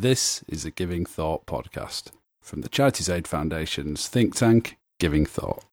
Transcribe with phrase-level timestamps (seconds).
[0.00, 5.64] This is a Giving Thought podcast from the Charities Aid Foundation's think tank, Giving Thought.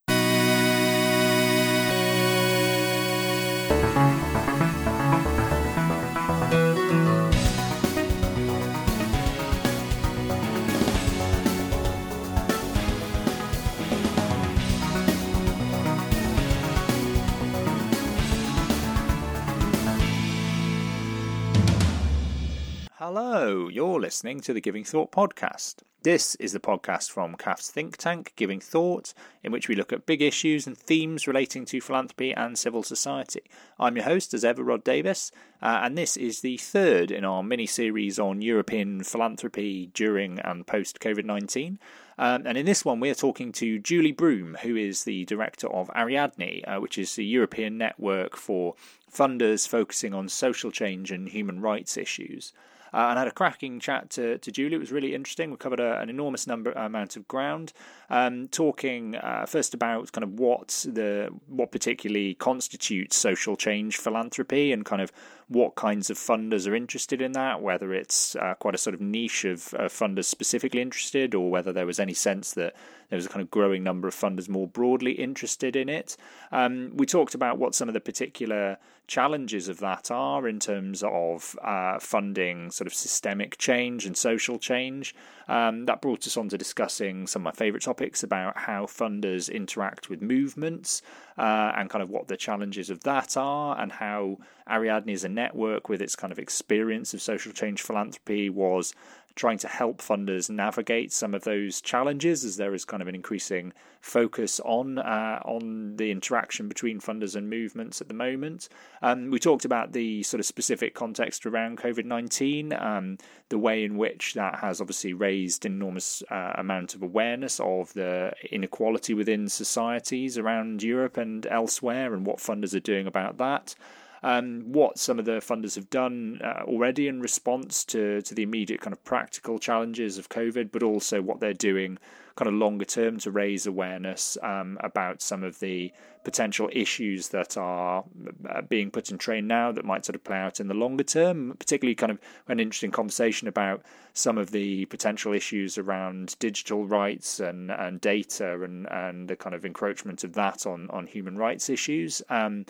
[24.16, 25.82] Listening to the Giving Thought podcast.
[26.02, 29.12] This is the podcast from CAF's think tank, Giving Thought,
[29.44, 33.42] in which we look at big issues and themes relating to philanthropy and civil society.
[33.78, 37.42] I'm your host, as ever, Rod Davis, uh, and this is the third in our
[37.42, 41.78] mini series on European philanthropy during and post COVID 19.
[42.16, 45.90] Um, and in this one, we're talking to Julie Broome, who is the director of
[45.94, 48.76] Ariadne, uh, which is the European network for
[49.12, 52.54] funders focusing on social change and human rights issues
[52.92, 54.74] uh, and had a cracking chat to, to Julie.
[54.74, 55.50] It was really interesting.
[55.50, 57.72] We covered a, an enormous number amount of ground,
[58.10, 64.72] um, talking uh, first about kind of what the what particularly constitutes social change philanthropy
[64.72, 65.12] and kind of
[65.48, 69.00] what kinds of funders are interested in that, whether it's uh, quite a sort of
[69.00, 72.74] niche of uh, funders specifically interested, or whether there was any sense that
[73.10, 76.16] there was a kind of growing number of funders more broadly interested in it.
[76.50, 81.04] Um, we talked about what some of the particular challenges of that are in terms
[81.06, 85.14] of uh, funding sort of systemic change and social change.
[85.46, 89.52] Um, that brought us on to discussing some of my favourite topics about how funders
[89.52, 91.02] interact with movements
[91.38, 95.28] uh, and kind of what the challenges of that are, and how Ariadne as a
[95.28, 98.94] network with its kind of experience of social change philanthropy was
[99.36, 103.14] trying to help funders navigate some of those challenges as there is kind of an
[103.14, 108.68] increasing focus on uh, on the interaction between funders and movements at the moment.
[109.02, 113.18] Um, we talked about the sort of specific context around COVID nineteen, um,
[113.50, 118.32] the way in which that has obviously raised enormous uh, amount of awareness of the
[118.50, 123.74] inequality within societies around Europe and elsewhere, and what funders are doing about that
[124.22, 128.42] um, what some of the funders have done uh, already in response to, to the
[128.42, 131.98] immediate kind of practical challenges of COVID, but also what they're doing
[132.36, 135.90] kind of longer term to raise awareness um, about some of the
[136.22, 138.04] potential issues that are
[138.50, 141.04] uh, being put in train now that might sort of play out in the longer
[141.04, 141.54] term.
[141.58, 147.40] Particularly, kind of an interesting conversation about some of the potential issues around digital rights
[147.40, 151.70] and, and data and, and the kind of encroachment of that on, on human rights
[151.70, 152.22] issues.
[152.28, 152.66] Um,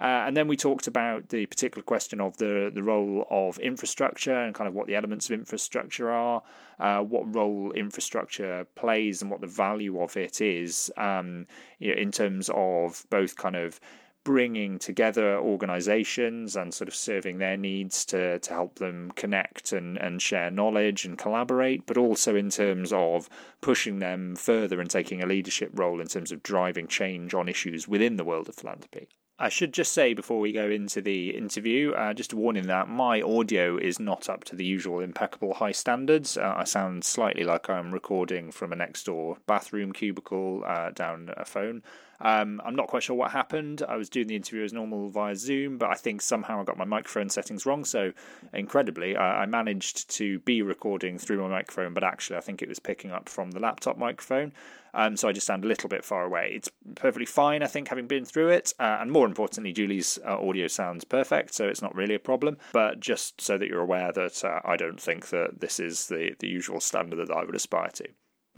[0.00, 4.34] uh, and then we talked about the particular question of the, the role of infrastructure
[4.34, 6.42] and kind of what the elements of infrastructure are,
[6.78, 11.46] uh, what role infrastructure plays, and what the value of it is um,
[11.78, 13.80] you know, in terms of both kind of
[14.28, 19.96] bringing together organizations and sort of serving their needs to, to help them connect and,
[19.96, 23.28] and share knowledge and collaborate, but also in terms of
[23.62, 27.88] pushing them further and taking a leadership role in terms of driving change on issues
[27.88, 29.08] within the world of philanthropy.
[29.40, 32.88] I should just say before we go into the interview, uh, just a warning that
[32.88, 36.36] my audio is not up to the usual impeccable high standards.
[36.36, 41.30] Uh, I sound slightly like I'm recording from a next door bathroom cubicle uh, down
[41.36, 41.84] a phone.
[42.20, 43.82] Um, I'm not quite sure what happened.
[43.88, 46.76] I was doing the interview as normal via Zoom, but I think somehow I got
[46.76, 47.84] my microphone settings wrong.
[47.84, 48.12] So,
[48.52, 52.68] incredibly, I, I managed to be recording through my microphone, but actually, I think it
[52.68, 54.52] was picking up from the laptop microphone.
[54.94, 56.52] Um, so I just sound a little bit far away.
[56.54, 58.74] It's perfectly fine, I think, having been through it.
[58.78, 62.56] Uh, and more importantly, Julie's uh, audio sounds perfect, so it's not really a problem.
[62.72, 66.34] But just so that you're aware that uh, I don't think that this is the,
[66.38, 68.08] the usual standard that I would aspire to.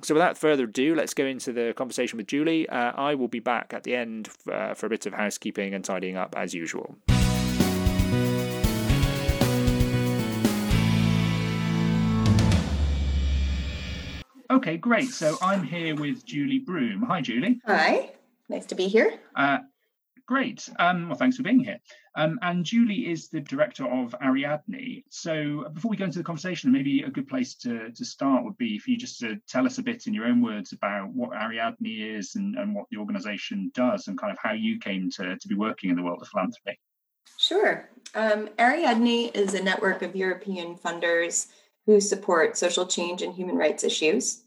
[0.03, 2.69] So, without further ado, let's go into the conversation with Julie.
[2.69, 5.85] Uh, I will be back at the end uh, for a bit of housekeeping and
[5.85, 6.97] tidying up as usual.
[14.51, 15.11] Okay, great.
[15.11, 17.03] So I'm here with Julie Broome.
[17.03, 17.61] Hi, Julie.
[17.67, 18.11] Hi,
[18.49, 19.21] nice to be here.
[19.37, 19.59] Uh,
[20.31, 20.69] great.
[20.79, 21.81] Um, well, thanks for being here.
[22.15, 25.03] Um, and Julie is the director of Ariadne.
[25.11, 28.57] So before we go into the conversation, maybe a good place to, to start would
[28.57, 31.31] be for you just to tell us a bit in your own words about what
[31.33, 35.37] Ariadne is and, and what the organization does and kind of how you came to,
[35.37, 36.79] to be working in the world of philanthropy.
[37.37, 37.91] Sure.
[38.15, 41.49] Um, Ariadne is a network of European funders
[41.87, 44.45] who support social change and human rights issues.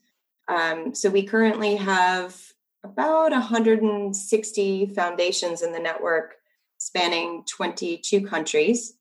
[0.47, 2.52] Um, so we currently have
[2.83, 6.35] about 160 foundations in the network
[6.77, 8.93] spanning 22 countries.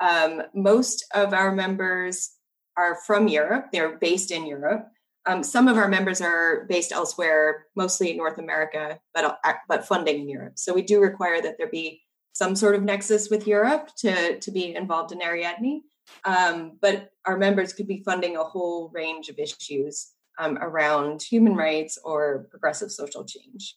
[0.00, 2.32] Um, most of our members
[2.76, 4.88] are from Europe, they're based in Europe.
[5.26, 9.86] Um, some of our members are based elsewhere, mostly in North America, but, uh, but
[9.86, 10.54] funding in Europe.
[10.56, 12.02] So we do require that there be
[12.32, 15.82] some sort of nexus with Europe to, to be involved in Ariadne.
[16.24, 21.54] Um, but our members could be funding a whole range of issues um, around human
[21.54, 23.76] rights or progressive social change.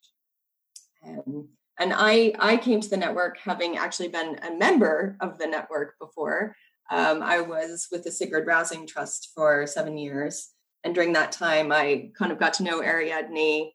[1.05, 1.49] Um,
[1.79, 5.99] and I, I came to the network having actually been a member of the network
[5.99, 6.55] before.
[6.89, 10.51] Um, I was with the Sigrid Rausing Trust for seven years.
[10.83, 13.71] And during that time, I kind of got to know Ariadne.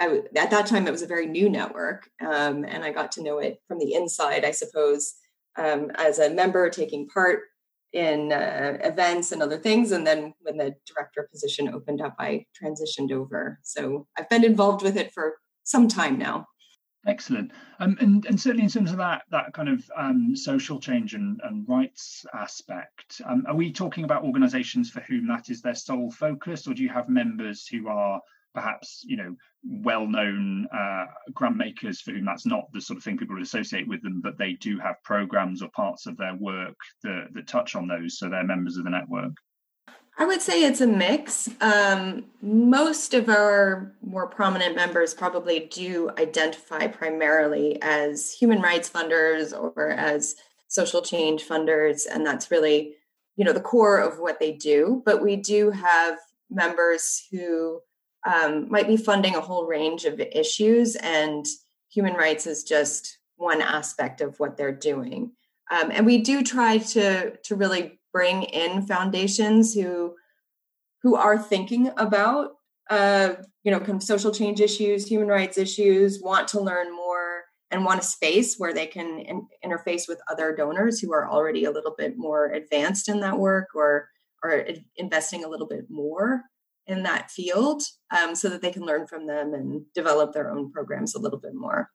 [0.00, 3.22] I, at that time, it was a very new network, um, and I got to
[3.22, 5.14] know it from the inside, I suppose,
[5.56, 7.42] um, as a member taking part
[7.92, 9.92] in uh, events and other things.
[9.92, 13.58] And then when the director position opened up, I transitioned over.
[13.62, 16.46] So I've been involved with it for some time now.
[17.06, 21.14] Excellent, um, and and certainly in terms of that that kind of um, social change
[21.14, 25.74] and, and rights aspect, um, are we talking about organisations for whom that is their
[25.74, 28.20] sole focus, or do you have members who are
[28.54, 33.18] perhaps you know well-known uh, grant makers for whom that's not the sort of thing
[33.18, 36.76] people would associate with them, but they do have programs or parts of their work
[37.02, 39.32] that, that touch on those, so they're members of the network.
[40.18, 41.48] I would say it's a mix.
[41.62, 49.58] Um, most of our more prominent members probably do identify primarily as human rights funders
[49.58, 50.36] or as
[50.68, 52.96] social change funders, and that's really,
[53.36, 55.02] you know, the core of what they do.
[55.06, 56.18] But we do have
[56.50, 57.80] members who
[58.26, 61.46] um, might be funding a whole range of issues, and
[61.90, 65.32] human rights is just one aspect of what they're doing.
[65.70, 70.14] Um, and we do try to to really bring in foundations who
[71.02, 72.52] who are thinking about
[72.90, 77.44] uh, you know kind of social change issues human rights issues want to learn more
[77.70, 81.64] and want a space where they can in- interface with other donors who are already
[81.64, 84.08] a little bit more advanced in that work or
[84.42, 86.42] are investing a little bit more
[86.90, 87.82] in that field
[88.16, 91.38] um, so that they can learn from them and develop their own programs a little
[91.38, 91.90] bit more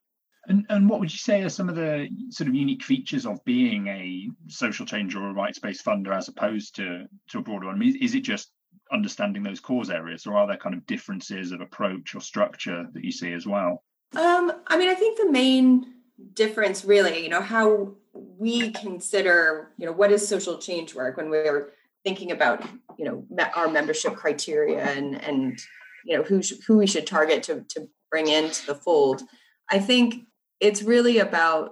[0.48, 3.44] and, and what would you say are some of the sort of unique features of
[3.46, 7.76] being a social change or a rights-based funder as opposed to to a broader one?
[7.76, 8.52] I mean, is it just
[8.92, 13.04] understanding those cause areas, or are there kind of differences of approach or structure that
[13.04, 13.84] you see as well?
[14.16, 15.94] Um, I mean, I think the main
[16.34, 21.30] difference, really, you know, how we consider, you know, what is social change work when
[21.30, 21.74] we're
[22.06, 22.64] thinking about,
[22.98, 23.26] you know,
[23.56, 25.60] our membership criteria and and
[26.06, 29.24] you know who sh- who we should target to to bring into the fold.
[29.70, 30.24] I think
[30.62, 31.72] it's really about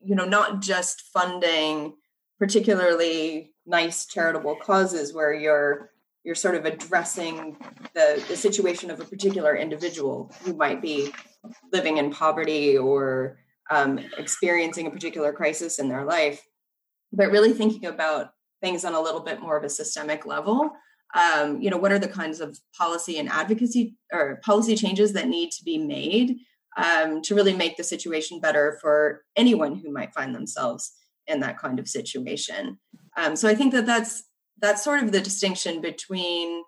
[0.00, 1.94] you know not just funding
[2.38, 5.90] particularly nice charitable causes where you're
[6.24, 7.56] you're sort of addressing
[7.94, 11.12] the, the situation of a particular individual who might be
[11.72, 13.38] living in poverty or
[13.70, 16.44] um, experiencing a particular crisis in their life
[17.12, 18.30] but really thinking about
[18.62, 20.70] things on a little bit more of a systemic level
[21.14, 25.28] um, you know what are the kinds of policy and advocacy or policy changes that
[25.28, 26.36] need to be made
[26.76, 30.92] um, to really make the situation better for anyone who might find themselves
[31.26, 32.78] in that kind of situation.
[33.16, 34.24] Um, so I think that that's
[34.60, 36.62] that's sort of the distinction between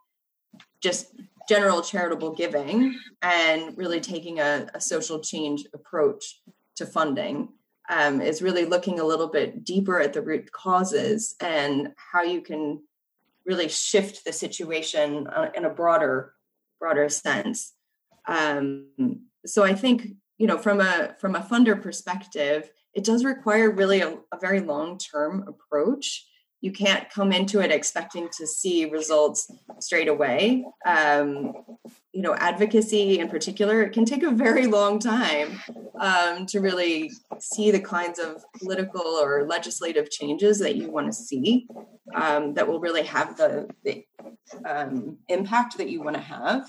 [0.82, 1.14] just
[1.49, 6.41] general charitable giving and really taking a, a social change approach
[6.76, 7.49] to funding
[7.88, 12.40] um, is really looking a little bit deeper at the root causes and how you
[12.40, 12.82] can
[13.46, 16.35] really shift the situation uh, in a broader
[16.79, 17.73] broader sense.
[18.26, 18.87] Um,
[19.46, 24.00] so i think you know from a from a funder perspective it does require really
[24.00, 26.26] a, a very long term approach
[26.60, 29.50] you can't come into it expecting to see results
[29.81, 30.65] straight away.
[30.84, 31.55] Um,
[32.12, 35.60] you know advocacy in particular it can take a very long time
[36.00, 41.12] um, to really see the kinds of political or legislative changes that you want to
[41.12, 41.69] see
[42.17, 44.05] um, that will really have the, the
[44.67, 46.69] um, impact that you want to have.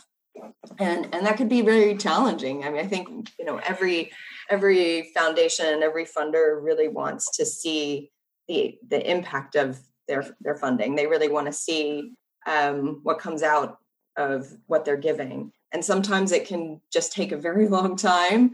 [0.77, 2.63] And and that could be very challenging.
[2.63, 4.11] I mean i think you know every
[4.49, 8.11] every foundation every funder really wants to see
[8.49, 9.79] the the impact of
[10.09, 10.95] their their funding.
[10.95, 12.15] They really want to see
[12.45, 13.77] um, what comes out
[14.17, 15.53] of what they're giving.
[15.71, 18.51] And sometimes it can just take a very long time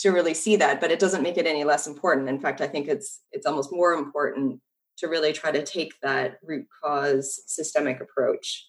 [0.00, 2.28] to really see that but it doesn't make it any less important.
[2.28, 4.60] In fact i think it's it's almost more important
[4.98, 8.66] to really try to take that root cause systemic approach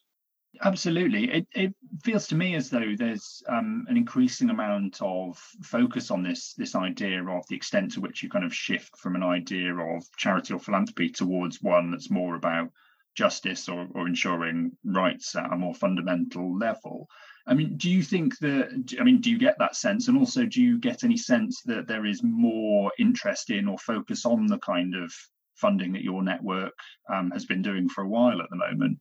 [0.63, 1.31] Absolutely.
[1.31, 6.23] It, it feels to me as though there's um, an increasing amount of focus on
[6.23, 9.75] this this idea of the extent to which you kind of shift from an idea
[9.75, 12.69] of charity or philanthropy towards one that's more about
[13.15, 17.07] justice or, or ensuring rights at a more fundamental level.
[17.45, 20.07] I mean, do you think that, I mean, do you get that sense?
[20.07, 24.25] And also, do you get any sense that there is more interest in or focus
[24.25, 25.11] on the kind of
[25.55, 26.77] funding that your network
[27.11, 28.99] um, has been doing for a while at the moment?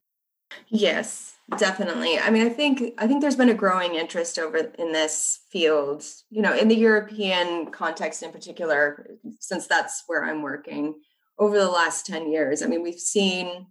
[0.69, 2.19] Yes, definitely.
[2.19, 6.05] I mean, I think I think there's been a growing interest over in this field,
[6.31, 9.07] you know, in the European context in particular,
[9.41, 10.95] since that's where I'm working.
[11.39, 12.63] over the last 10 years.
[12.63, 13.67] I mean, we've seen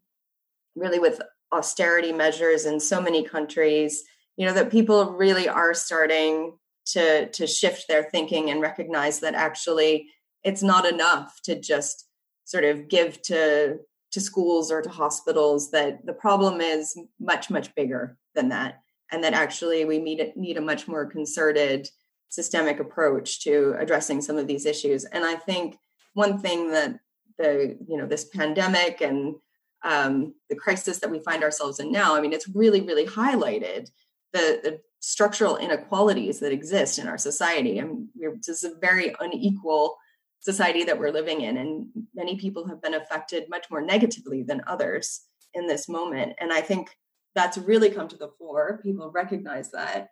[0.76, 4.04] really with austerity measures in so many countries,
[4.38, 9.36] you know, that people really are starting to to shift their thinking and recognize that
[9.36, 10.08] actually
[10.44, 12.08] it's not enough to just
[12.46, 13.80] sort of give to
[14.16, 18.82] to schools or to hospitals that the problem is much much bigger than that.
[19.12, 21.88] And that actually we need, need a much more concerted
[22.30, 25.06] systemic approach to addressing some of these issues.
[25.06, 25.78] And i think
[26.14, 27.00] one thing that
[27.38, 29.36] the you know this pandemic and
[29.84, 33.90] um, the crisis that we find ourselves in now i mean it's really really highlighted
[34.36, 37.80] the, the structural inequalities that exist in our society.
[37.80, 39.98] I and mean, this is a very unequal
[40.40, 44.62] society that we're living in and many people have been affected much more negatively than
[44.68, 45.22] others
[45.54, 46.34] in this moment.
[46.40, 46.90] And i think
[47.34, 48.80] that's really come to the fore.
[48.82, 50.10] People recognize that.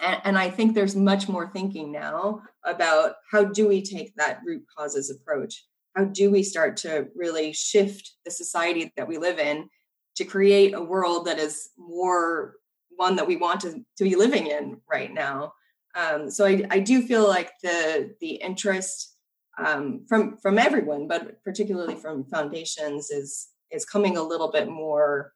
[0.00, 4.40] And, and i think there's much more thinking now about how do we take that
[4.44, 5.64] root causes approach?
[5.96, 9.68] How do we start to really shift the society that we live in
[10.16, 12.54] to create a world that is more
[12.96, 15.52] one that we want to, to be living in right now?
[15.94, 19.15] Um, so I, I do feel like the the interest
[19.58, 25.32] um, from from everyone, but particularly from foundations, is is coming a little bit more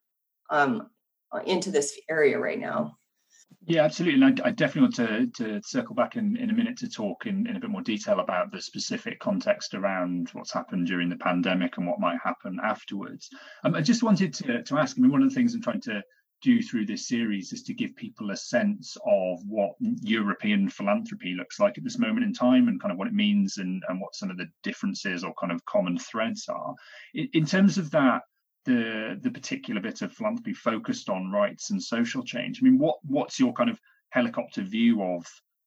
[0.50, 0.88] um,
[1.46, 2.96] into this area right now.
[3.66, 4.22] Yeah, absolutely.
[4.22, 7.26] And I, I, definitely want to, to circle back in, in a minute to talk
[7.26, 11.16] in, in a bit more detail about the specific context around what's happened during the
[11.16, 13.28] pandemic and what might happen afterwards.
[13.62, 15.82] Um, I just wanted to, to ask, I mean, one of the things I'm trying
[15.82, 16.02] to
[16.42, 21.60] do through this series is to give people a sense of what European philanthropy looks
[21.60, 24.14] like at this moment in time and kind of what it means and, and what
[24.14, 26.74] some of the differences or kind of common threads are.
[27.14, 28.22] In, in terms of that,
[28.66, 32.60] the the particular bit of philanthropy focused on rights and social change.
[32.60, 33.80] I mean, what what's your kind of
[34.10, 35.26] helicopter view of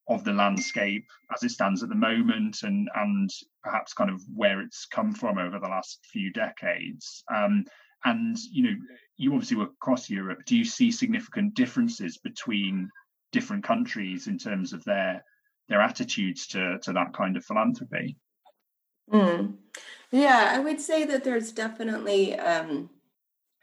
[0.09, 3.29] of the landscape as it stands at the moment and and
[3.63, 7.63] perhaps kind of where it's come from over the last few decades um,
[8.05, 8.75] and you know,
[9.17, 10.45] you obviously work across Europe.
[10.45, 12.89] Do you see significant differences between
[13.31, 15.23] different countries in terms of their
[15.69, 18.17] their attitudes to to that kind of philanthropy?
[19.11, 19.55] Mm.
[20.11, 22.89] Yeah, I would say that there's definitely um,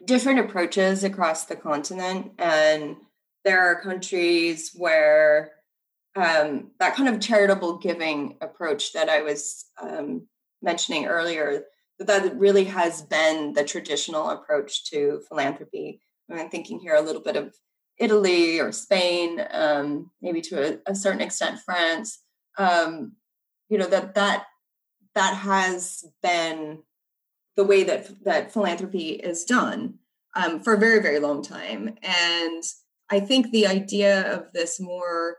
[0.04, 2.96] different approaches across the continent, and
[3.44, 5.52] there are countries where
[6.16, 10.26] um, that kind of charitable giving approach that I was um,
[10.60, 11.64] mentioning earlier
[12.00, 16.00] that really has been the traditional approach to philanthropy.
[16.30, 17.54] I'm thinking here a little bit of
[17.98, 22.22] Italy or Spain, um, maybe to a, a, certain extent France.
[22.56, 23.12] Um,
[23.68, 24.46] you know that that
[25.14, 26.82] that has been
[27.56, 29.98] the way that that philanthropy is done
[30.34, 32.62] um, for a very very long time, and
[33.10, 35.36] I think the idea of this more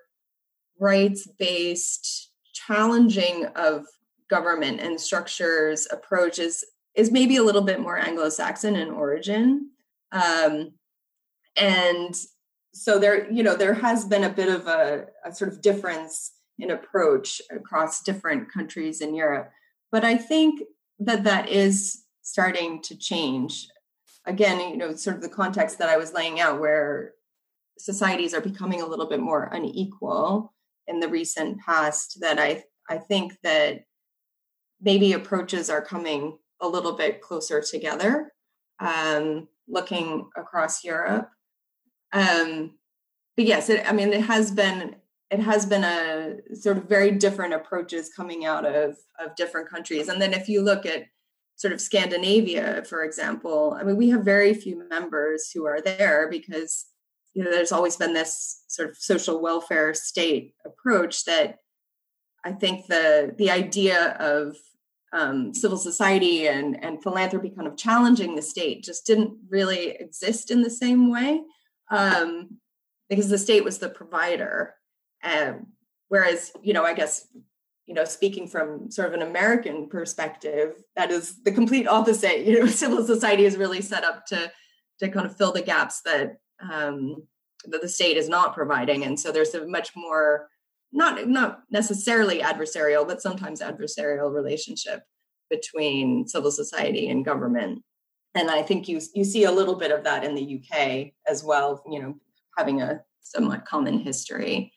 [0.80, 3.86] rights based challenging of
[4.32, 9.70] government and structures approach is is maybe a little bit more Anglo-Saxon in origin.
[10.12, 10.74] Um,
[11.56, 12.14] and
[12.74, 16.34] so there, you know, there has been a bit of a, a sort of difference
[16.60, 19.50] in approach across different countries in Europe.
[19.90, 20.64] But I think
[21.00, 23.68] that that is starting to change.
[24.26, 27.14] Again, you know, sort of the context that I was laying out where
[27.80, 30.54] societies are becoming a little bit more unequal
[30.88, 33.86] in the recent past that I I think that
[34.82, 38.34] maybe approaches are coming a little bit closer together,
[38.80, 41.30] um, looking across Europe.
[42.14, 42.76] Um,
[43.36, 44.96] but yes, it, I mean, it has been
[45.30, 50.10] it has been a sort of very different approaches coming out of of different countries.
[50.10, 51.06] And then if you look at
[51.56, 56.28] sort of Scandinavia, for example, I mean, we have very few members who are there
[56.30, 56.88] because
[57.34, 61.60] you know there's always been this sort of social welfare state approach that
[62.44, 64.58] I think the the idea of
[65.14, 70.52] um, civil society and, and philanthropy kind of challenging the state just didn't really exist
[70.52, 71.42] in the same way
[71.90, 72.58] um,
[73.10, 74.76] because the state was the provider.
[75.24, 75.68] Um,
[76.08, 77.28] whereas, you know, I guess,
[77.86, 82.46] you know, speaking from sort of an American perspective, that is the complete opposite.
[82.46, 84.52] You know, civil society is really set up to
[85.00, 87.24] to kind of fill the gaps that um,
[87.66, 90.48] that the state is not providing, and so there's a much more
[90.92, 95.04] not not necessarily adversarial, but sometimes adversarial relationship
[95.50, 97.84] between civil society and government.
[98.36, 101.44] And I think you you see a little bit of that in the UK as
[101.44, 101.84] well.
[101.90, 102.16] You know,
[102.58, 104.74] having a somewhat common history.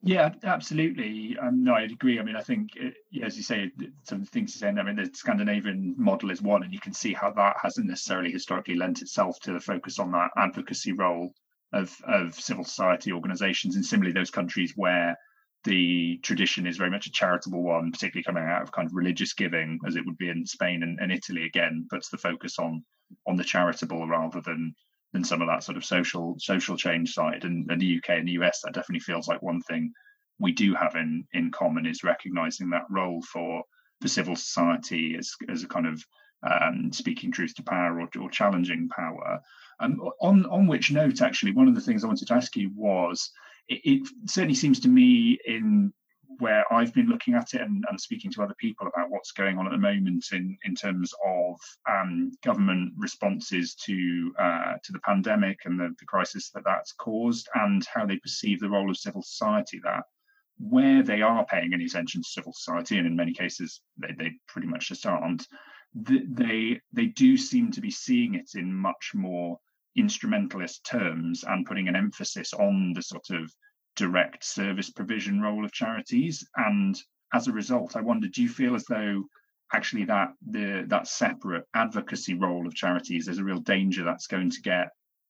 [0.00, 1.36] Yeah, absolutely.
[1.42, 2.20] Um, no, I agree.
[2.20, 3.72] I mean, I think, it, yeah, as you say,
[4.04, 4.78] some things you're saying.
[4.78, 8.30] I mean, the Scandinavian model is one, and you can see how that hasn't necessarily
[8.30, 11.34] historically lent itself to the focus on that advocacy role
[11.72, 15.16] of of civil society organisations, and similarly those countries where
[15.64, 19.34] the tradition is very much a charitable one, particularly coming out of kind of religious
[19.34, 21.44] giving, as it would be in Spain and, and Italy.
[21.44, 22.84] Again, puts the focus on
[23.26, 24.74] on the charitable rather than
[25.12, 27.44] than some of that sort of social social change side.
[27.44, 29.92] And, and the UK and the US, that definitely feels like one thing
[30.38, 33.62] we do have in in common is recognizing that role for
[34.00, 36.02] for civil society as as a kind of
[36.42, 39.40] um, speaking truth to power or, or challenging power.
[39.80, 42.70] Um, on on which note, actually, one of the things I wanted to ask you
[42.74, 43.30] was
[43.68, 45.92] it, it certainly seems to me in
[46.38, 49.58] where I've been looking at it and, and, speaking to other people about what's going
[49.58, 51.56] on at the moment in, in terms of
[51.90, 57.48] um, government responses to uh, to the pandemic and the, the, crisis that that's caused,
[57.54, 59.80] and how they perceive the role of civil society.
[59.82, 60.04] That
[60.58, 64.32] where they are paying any attention to civil society, and in many cases they, they
[64.46, 65.46] pretty much just aren't,
[65.94, 69.58] they they do seem to be seeing it in much more
[69.96, 73.52] instrumentalist terms and putting an emphasis on the sort of
[73.96, 76.46] direct service provision role of charities.
[76.56, 76.96] And
[77.34, 79.24] as a result, I wonder, do you feel as though
[79.72, 84.50] actually that the that separate advocacy role of charities there's a real danger that's going
[84.50, 84.88] to get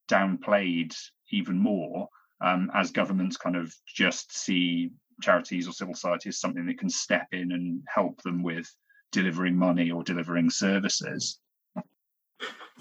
[0.09, 0.95] downplayed
[1.31, 2.07] even more
[2.41, 6.89] um, as governments kind of just see charities or civil society as something that can
[6.89, 8.73] step in and help them with
[9.11, 11.39] delivering money or delivering services.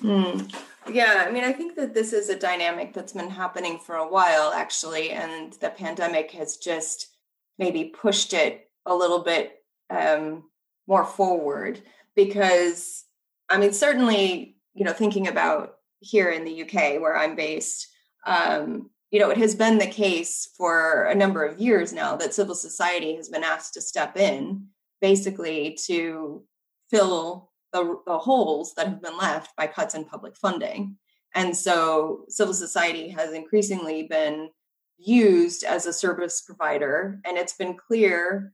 [0.00, 0.42] Hmm.
[0.90, 4.08] Yeah, I mean, I think that this is a dynamic that's been happening for a
[4.08, 7.08] while, actually, and the pandemic has just
[7.58, 10.44] maybe pushed it a little bit um,
[10.86, 11.82] more forward
[12.14, 13.04] because,
[13.50, 17.88] I mean, certainly, you know, thinking about here in the UK where I'm based,
[18.24, 22.34] um, you know, it has been the case for a number of years now that
[22.34, 24.68] civil society has been asked to step in
[25.00, 26.44] basically to
[26.90, 30.96] fill the, the holes that have been left by cuts in public funding.
[31.34, 34.50] And so civil society has increasingly been
[34.96, 37.20] used as a service provider.
[37.24, 38.52] And it's been clear,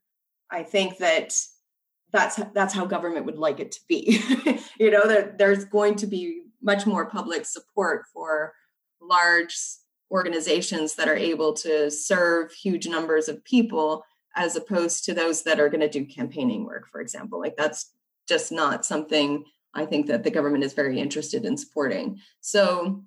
[0.50, 1.34] I think, that
[2.12, 4.20] that's that's how government would like it to be.
[4.78, 8.52] you know, that there's going to be much more public support for
[9.00, 9.56] large
[10.10, 14.04] organizations that are able to serve huge numbers of people
[14.36, 17.40] as opposed to those that are going to do campaigning work, for example.
[17.40, 17.92] Like that's
[18.28, 19.44] just not something
[19.74, 22.18] I think that the government is very interested in supporting.
[22.40, 23.04] So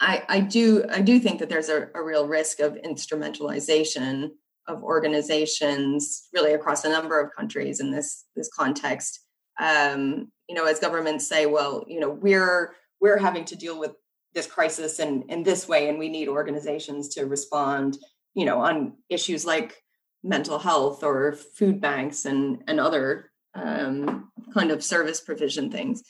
[0.00, 4.30] I, I do I do think that there's a, a real risk of instrumentalization
[4.66, 9.20] of organizations really across a number of countries in this this context.
[9.60, 13.92] Um, you know, as governments say, well, you know, we're we're having to deal with
[14.32, 17.98] this crisis in in this way, and we need organizations to respond.
[18.34, 19.83] You know, on issues like
[20.24, 26.02] mental health or food banks and and other um, kind of service provision things.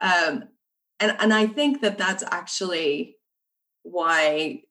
[0.00, 0.44] Um,
[1.00, 3.16] and and I think that that's actually
[3.82, 4.62] why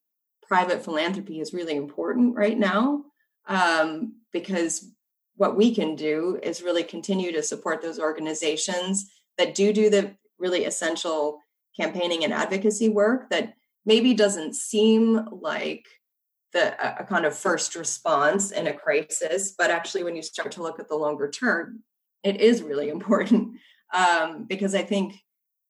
[0.47, 3.03] private philanthropy is really important right now
[3.47, 4.91] um, because
[5.38, 10.15] what we can do is really continue to support those organizations that do do the
[10.39, 11.39] really essential
[11.79, 13.53] campaigning and advocacy work that
[13.86, 15.86] maybe doesn't seem like
[16.55, 20.63] the a kind of first response in a crisis but actually when you start to
[20.63, 21.83] look at the longer term
[22.23, 23.57] it is really important
[23.93, 25.13] um, because i think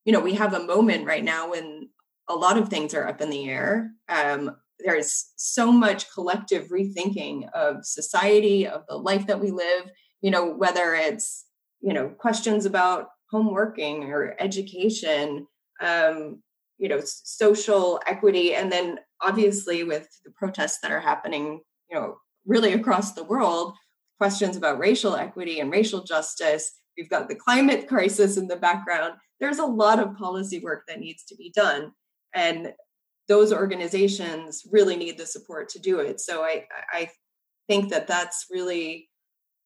[0.06, 1.90] you know we have a moment right now when
[2.30, 3.92] a lot of things are up in the air.
[4.10, 9.90] Um, there's so much collective rethinking of society of the life that we live
[10.22, 11.46] you know whether it's
[11.82, 15.48] you know questions about home working or education
[15.82, 16.42] um,
[16.78, 22.18] you know social equity and then obviously with the protests that are happening you know
[22.46, 23.74] really across the world
[24.18, 29.14] questions about racial equity and racial justice we've got the climate crisis in the background
[29.40, 31.92] there's a lot of policy work that needs to be done.
[32.34, 32.74] And
[33.28, 36.20] those organizations really need the support to do it.
[36.20, 37.10] So i i
[37.68, 39.10] think that that's really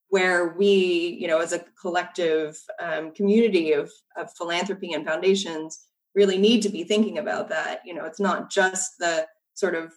[0.08, 6.38] where we you know as a collective um, community of, of philanthropy and foundations really
[6.38, 7.82] need to be thinking about that.
[7.84, 9.26] You know it's not just the
[9.60, 9.92] sort of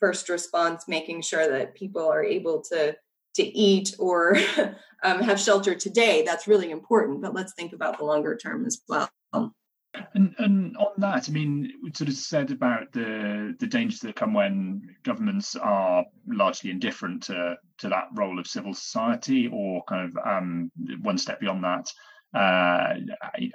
[0.00, 2.96] first response making sure that people are able to
[3.34, 4.36] to eat or
[5.04, 8.80] um, have shelter today that's really important but let's think about the longer term as
[8.88, 9.10] well.
[10.14, 14.16] And, and on that, I mean, we sort of said about the the dangers that
[14.16, 20.10] come when governments are largely indifferent to to that role of civil society, or kind
[20.10, 20.70] of um,
[21.02, 21.90] one step beyond that,
[22.34, 22.94] uh,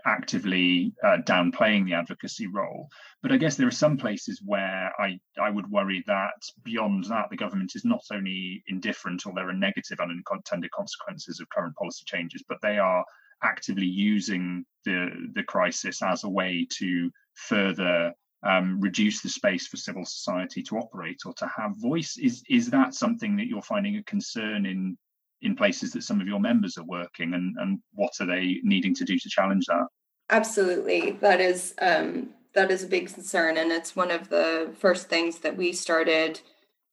[0.05, 2.89] actively uh, downplaying the advocacy role.
[3.21, 7.29] But I guess there are some places where I, I would worry that beyond that,
[7.29, 12.03] the government is not only indifferent or there are negative unintended consequences of current policy
[12.05, 13.05] changes, but they are
[13.43, 18.13] actively using the, the crisis as a way to further
[18.45, 22.17] um, reduce the space for civil society to operate or to have voice.
[22.17, 24.97] Is is that something that you're finding a concern in
[25.43, 28.95] in places that some of your members are working, and and what are they needing
[28.95, 29.87] to do to challenge that?
[30.29, 35.09] Absolutely, that is um, that is a big concern, and it's one of the first
[35.09, 36.39] things that we started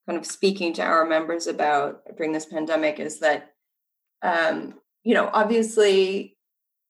[0.06, 3.52] kind of speaking to our members about during this pandemic is that
[4.22, 6.36] um, you know obviously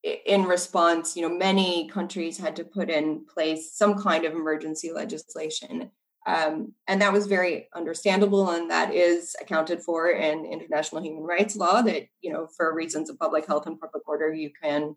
[0.02, 4.92] in response, you know, many countries had to put in place some kind of emergency
[4.92, 5.90] legislation.
[6.26, 11.56] Um, and that was very understandable, and that is accounted for in international human rights
[11.56, 11.80] law.
[11.82, 14.96] That you know, for reasons of public health and public order, you can,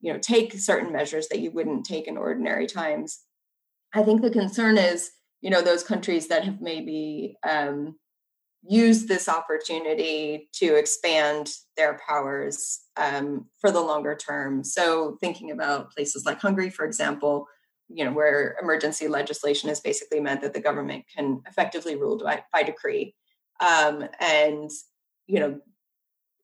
[0.00, 3.20] you know, take certain measures that you wouldn't take in ordinary times.
[3.94, 7.96] I think the concern is, you know, those countries that have maybe um,
[8.62, 14.64] use this opportunity to expand their powers um, for the longer term.
[14.64, 17.46] So, thinking about places like Hungary, for example,
[17.88, 22.42] you know, where emergency legislation has basically meant that the government can effectively rule by,
[22.52, 23.14] by decree,
[23.60, 24.70] um, and
[25.26, 25.60] you know,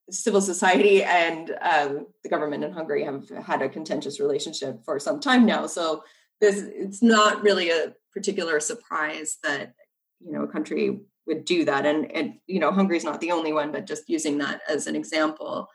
[0.09, 5.19] civil society and um, the government in Hungary have had a contentious relationship for some
[5.19, 5.67] time now.
[5.67, 6.03] So,
[6.41, 9.73] this it's not really a particular surprise that
[10.19, 11.85] you know a country would do that.
[11.85, 14.95] And, and you know, Hungary's not the only one, but just using that as an
[14.95, 15.67] example.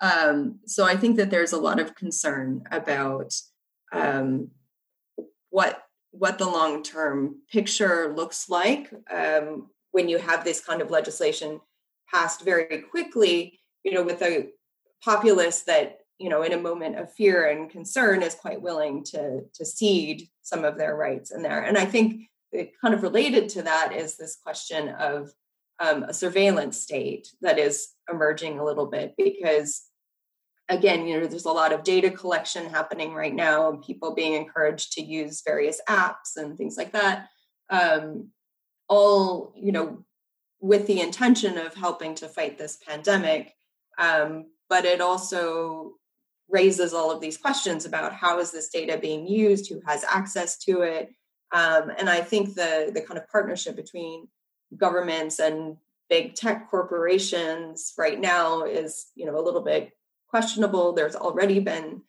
[0.00, 3.34] Um, so I think that there's a lot of concern about
[3.92, 4.50] um,
[5.50, 10.90] what what the long term picture looks like um, when you have this kind of
[10.90, 11.60] legislation
[12.12, 13.60] passed very quickly.
[13.84, 14.48] You know, with a
[15.02, 19.42] populace that you know in a moment of fear and concern is quite willing to
[19.54, 21.62] to cede some of their rights in there.
[21.62, 22.28] And I think
[22.80, 25.30] kind of related to that is this question of
[25.80, 29.82] um, a surveillance state that is emerging a little bit because
[30.68, 34.92] again you know there's a lot of data collection happening right now people being encouraged
[34.92, 37.28] to use various apps and things like that.
[37.70, 38.30] Um,
[38.88, 40.04] all you know
[40.60, 43.54] with the intention of helping to fight this pandemic
[43.98, 45.94] um, but it also
[46.48, 50.56] raises all of these questions about how is this data being used who has access
[50.58, 51.14] to it?
[51.52, 54.28] Um, and I think the the kind of partnership between
[54.76, 55.76] governments and
[56.08, 59.90] big tech corporations right now is you know a little bit
[60.28, 60.92] questionable.
[60.92, 62.02] There's already been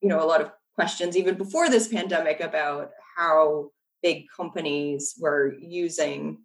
[0.00, 3.70] you know a lot of questions even before this pandemic about how
[4.02, 6.38] big companies were using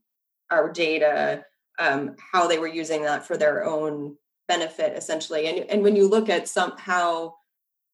[0.51, 1.45] our data,
[1.79, 5.47] um, how they were using that for their own benefit essentially.
[5.47, 7.35] And and when you look at some how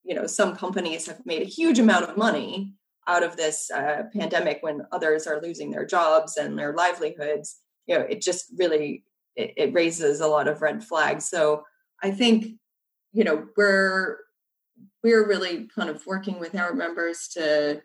[0.03, 2.73] you know some companies have made a huge amount of money
[3.07, 7.97] out of this uh, pandemic when others are losing their jobs and their livelihoods you
[7.97, 9.03] know it just really
[9.35, 11.63] it, it raises a lot of red flags so
[12.03, 12.57] i think
[13.13, 14.17] you know we're
[15.03, 17.81] we're really kind of working with our members to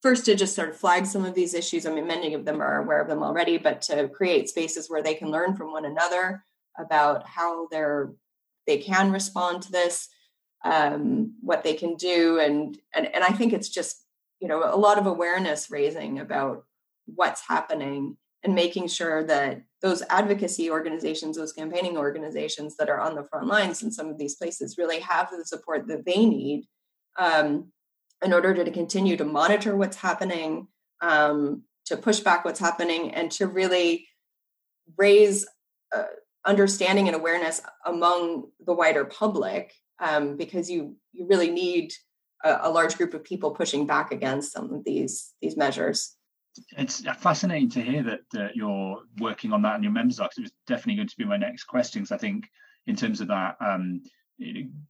[0.00, 1.86] first to just sort of flag some of these issues.
[1.86, 5.02] I mean many of them are aware of them already but to create spaces where
[5.02, 6.44] they can learn from one another
[6.78, 8.12] about how they're
[8.66, 10.08] they can respond to this
[10.64, 14.04] um, what they can do and and and i think it's just
[14.40, 16.64] you know a lot of awareness raising about
[17.06, 23.14] what's happening and making sure that those advocacy organizations those campaigning organizations that are on
[23.14, 26.66] the front lines in some of these places really have the support that they need
[27.18, 27.70] um,
[28.24, 30.68] in order to, continue to monitor what's happening
[31.00, 34.06] um, to push back what's happening and to really
[34.96, 35.46] raise
[35.94, 36.04] uh,
[36.46, 41.92] understanding and awareness among the wider public um, because you you really need
[42.44, 46.16] a, a large group of people pushing back against some of these these measures
[46.76, 50.28] it's fascinating to hear that, that you're working on that and your members are.
[50.28, 52.02] Cause it was definitely going to be my next question.
[52.02, 52.12] questions.
[52.12, 52.48] I think
[52.86, 54.02] in terms of that um,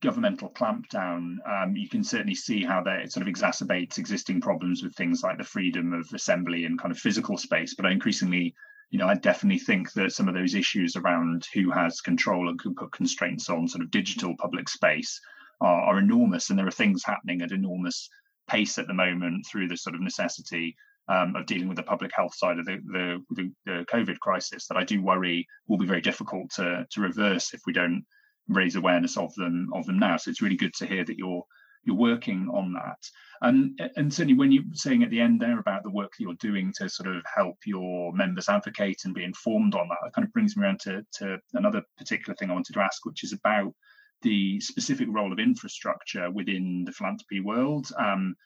[0.00, 4.94] governmental clampdown, um, you can certainly see how that sort of exacerbates existing problems with
[4.94, 7.74] things like the freedom of assembly and kind of physical space.
[7.74, 8.54] But I increasingly,
[8.90, 12.58] you know, I definitely think that some of those issues around who has control and
[12.58, 15.20] can put constraints on sort of digital public space
[15.60, 18.08] are, are enormous, and there are things happening at enormous
[18.48, 20.76] pace at the moment through the sort of necessity
[21.08, 24.76] um, of dealing with the public health side of the, the, the, COVID crisis that
[24.76, 28.04] I do worry will be very difficult to, to reverse if we don't
[28.48, 30.16] raise awareness of them of them now.
[30.16, 31.42] So it's really good to hear that you're
[31.84, 32.98] you're working on that.
[33.42, 36.34] Um, and certainly when you're saying at the end there about the work that you're
[36.34, 40.24] doing to sort of help your members advocate and be informed on that, that kind
[40.24, 43.32] of brings me around to, to another particular thing I wanted to ask, which is
[43.32, 43.74] about
[44.22, 47.88] the specific role of infrastructure within the philanthropy world.
[47.98, 48.36] Um,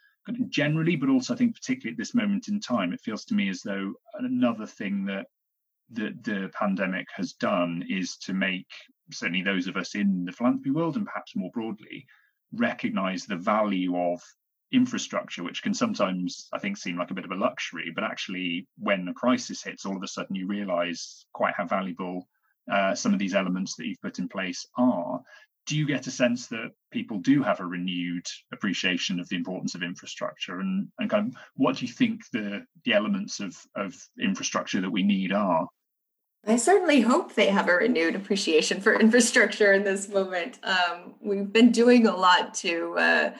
[0.48, 3.48] generally, but also I think particularly at this moment in time, it feels to me
[3.48, 5.26] as though another thing that
[5.92, 8.66] that the pandemic has done is to make
[9.12, 12.04] certainly those of us in the philanthropy world and perhaps more broadly
[12.52, 14.20] recognize the value of
[14.72, 18.66] infrastructure, which can sometimes, I think, seem like a bit of a luxury, but actually,
[18.78, 22.28] when a crisis hits, all of a sudden you realize quite how valuable
[22.70, 25.20] uh, some of these elements that you've put in place are.
[25.66, 29.74] Do you get a sense that people do have a renewed appreciation of the importance
[29.74, 33.94] of infrastructure, and, and kind of what do you think the the elements of of
[34.20, 35.66] infrastructure that we need are?
[36.46, 40.60] I certainly hope they have a renewed appreciation for infrastructure in this moment.
[40.62, 43.30] Um, we've been doing a lot to uh,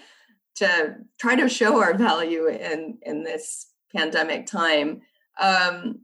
[0.56, 5.02] to try to show our value in in this pandemic time.
[5.40, 6.00] Um,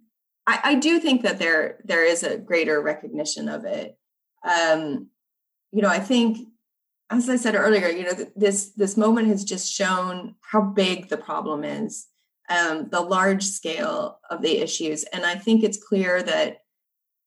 [0.47, 3.97] I, I, do think that there there is a greater recognition of it.
[4.45, 5.09] Um,
[5.73, 6.49] you know, I think,
[7.11, 11.17] as I said earlier, you know, this this moment has just shown how big the
[11.17, 12.07] problem is,
[12.49, 16.59] um, the large scale of the issues, and I think it's clear that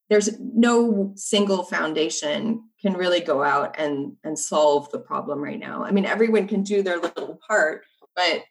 [0.10, 5.84] there's no single foundation can really go out and and solve the problem right now.
[5.84, 7.84] I mean everyone can do their little part
[8.16, 8.44] but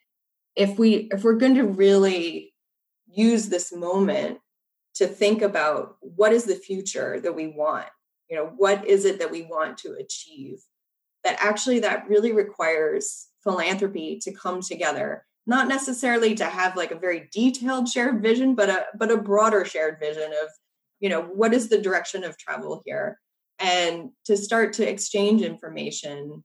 [0.57, 2.55] if we if we're going to really
[3.07, 4.39] use this moment
[4.95, 7.87] to think about what is the future that we want
[8.31, 10.59] you know what is it that we want to achieve?
[11.25, 15.25] That actually that really requires philanthropy to come together.
[15.47, 19.65] Not necessarily to have like a very detailed shared vision but a but a broader
[19.65, 20.49] shared vision of
[21.01, 23.19] you know what is the direction of travel here?
[23.59, 26.45] And to start to exchange information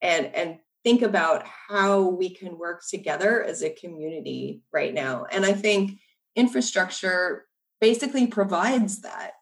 [0.00, 5.26] and and think about how we can work together as a community right now.
[5.30, 5.98] And i think
[6.36, 7.46] infrastructure
[7.80, 9.32] basically provides that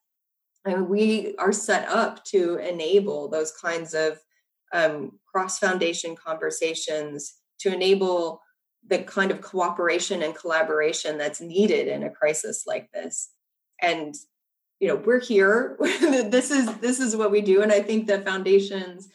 [0.64, 4.20] Mean, we are set up to enable those kinds of
[4.72, 8.40] um, cross foundation conversations to enable
[8.86, 13.30] the kind of cooperation and collaboration that's needed in a crisis like this.
[13.80, 14.14] And
[14.80, 15.78] you know we're here.
[15.80, 17.62] This is this is what we do.
[17.62, 19.08] And i think the foundations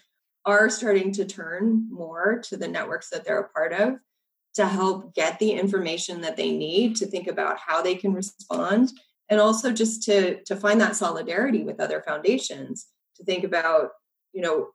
[0.46, 4.00] are starting to turn more to the networks that they're a part of
[4.56, 8.92] to help get the information that they need to think about how they can respond
[9.30, 13.92] and also just to to find that solidarity with other foundations to think about
[14.34, 14.70] you know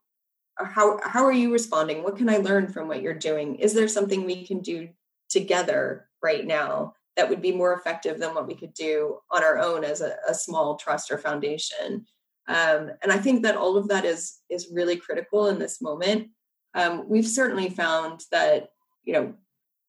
[0.57, 3.87] how how are you responding what can i learn from what you're doing is there
[3.87, 4.87] something we can do
[5.29, 9.59] together right now that would be more effective than what we could do on our
[9.59, 12.05] own as a, a small trust or foundation.
[12.47, 16.29] Um, and I think that all of that is is really critical in this moment.
[16.73, 18.69] Um, we've certainly found that
[19.03, 19.33] you know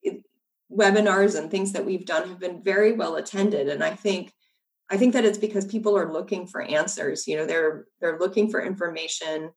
[0.03, 0.23] it,
[0.71, 4.33] webinars and things that we've done have been very well attended, and I think
[4.91, 7.27] I think that it's because people are looking for answers.
[7.27, 9.51] You know, they're they're looking for information,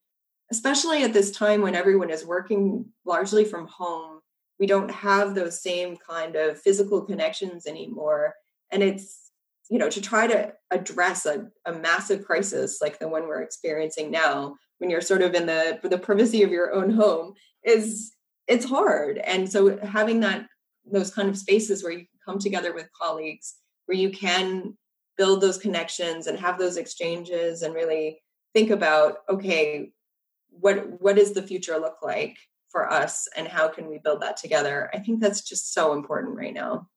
[0.52, 4.18] especially at this time when everyone is working largely from home
[4.60, 8.34] we don't have those same kind of physical connections anymore
[8.72, 9.32] and it's
[9.70, 14.10] you know to try to address a, a massive crisis like the one we're experiencing
[14.12, 18.13] now when you're sort of in the the privacy of your own home is
[18.48, 20.48] it's hard and so having that
[20.90, 24.78] those kind of spaces where you come together with colleagues where you can
[25.18, 28.22] build those connections and have those exchanges and really
[28.54, 29.92] think about okay
[30.50, 32.38] what what does the future look like
[32.70, 34.90] for us and how can we build that together?
[34.94, 36.88] I think that's just so important right now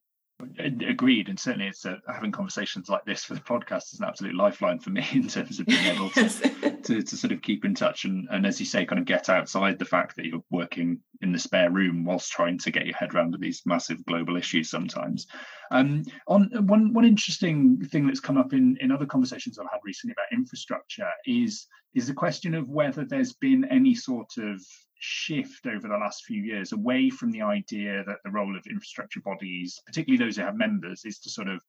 [0.59, 4.35] agreed and certainly it's uh, having conversations like this for the podcast is an absolute
[4.35, 6.29] lifeline for me in terms of being able to,
[6.83, 9.29] to, to, sort of keep in touch and, and as you say kind of get
[9.29, 12.97] outside the fact that you're working in the spare room whilst trying to get your
[12.97, 15.27] head around these massive global issues sometimes.
[15.71, 19.79] Um, on one one interesting thing that's come up in in other conversations i've had
[19.85, 24.61] recently about infrastructure is is the question of whether there's been any sort of
[25.01, 29.21] shift over the last few years away from the idea that the role of infrastructure
[29.21, 31.63] bodies, particularly those who have members, is to sort of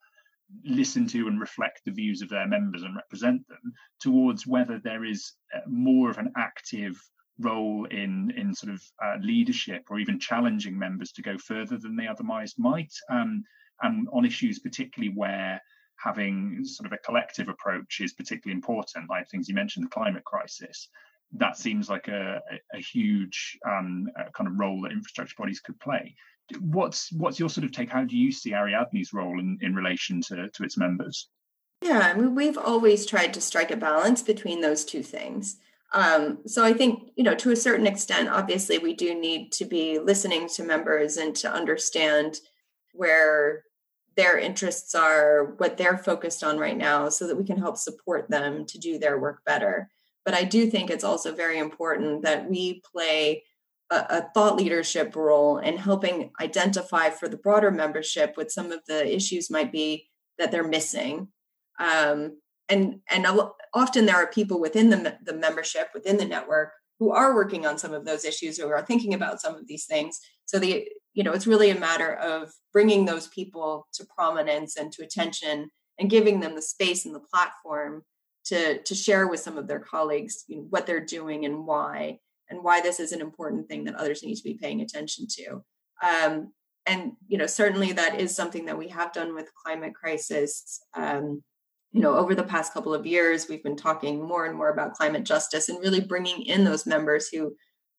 [0.65, 5.05] listen to and reflect the views of their members and represent them, towards whether there
[5.05, 7.01] is uh, more of an active
[7.39, 11.95] role in in sort of uh, leadership or even challenging members to go further than
[11.95, 13.43] they otherwise might, um,
[13.81, 15.61] and on issues particularly where
[15.95, 20.25] having sort of a collective approach is particularly important, like things you mentioned, the climate
[20.25, 20.89] crisis
[21.33, 22.41] that seems like a,
[22.73, 26.15] a huge um, kind of role that infrastructure bodies could play.
[26.59, 27.89] What's what's your sort of take?
[27.89, 31.29] How do you see Ariadne's role in, in relation to, to its members?
[31.81, 35.57] Yeah, I mean, we've always tried to strike a balance between those two things.
[35.93, 39.65] Um, so I think, you know, to a certain extent, obviously, we do need to
[39.65, 42.39] be listening to members and to understand
[42.93, 43.63] where
[44.15, 48.29] their interests are, what they're focused on right now, so that we can help support
[48.29, 49.89] them to do their work better.
[50.25, 53.43] But I do think it's also very important that we play
[53.89, 58.81] a, a thought leadership role in helping identify for the broader membership what some of
[58.87, 61.27] the issues might be that they're missing.
[61.79, 62.37] Um,
[62.69, 63.27] and and
[63.73, 67.77] often there are people within the, the membership within the network who are working on
[67.77, 70.19] some of those issues or are thinking about some of these things.
[70.45, 74.91] So the you know it's really a matter of bringing those people to prominence and
[74.93, 78.03] to attention and giving them the space and the platform
[78.45, 82.19] to to share with some of their colleagues you know, what they're doing and why
[82.49, 85.63] and why this is an important thing that others need to be paying attention to.
[86.03, 86.51] Um,
[86.85, 91.43] and you know certainly that is something that we have done with climate crisis um,
[91.91, 94.93] you know over the past couple of years we've been talking more and more about
[94.93, 97.55] climate justice and really bringing in those members who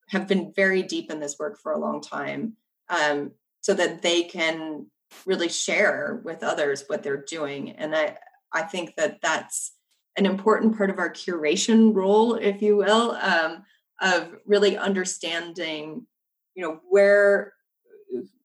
[0.09, 2.55] have been very deep in this work for a long time
[2.88, 4.87] um, so that they can
[5.26, 7.70] really share with others what they're doing.
[7.72, 8.16] And i
[8.52, 9.72] i think that that's
[10.16, 13.64] an important part of our curation role if you will um,
[14.01, 16.07] of really understanding
[16.55, 17.55] you know where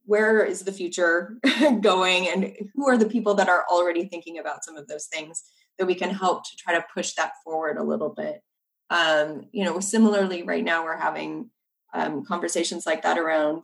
[0.06, 1.38] where is the future
[1.82, 5.44] going and who are the people that are already thinking about some of those things
[5.78, 8.42] that we can help to try to push that forward a little bit
[8.90, 11.50] um, you know similarly right now we're having
[11.94, 13.64] um, conversations like that around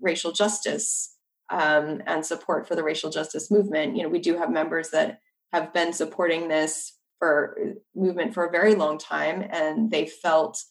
[0.00, 1.16] racial justice
[1.50, 3.96] um, and support for the racial justice movement.
[3.96, 5.20] You know, we do have members that
[5.52, 10.62] have been supporting this for uh, movement for a very long time, and they felt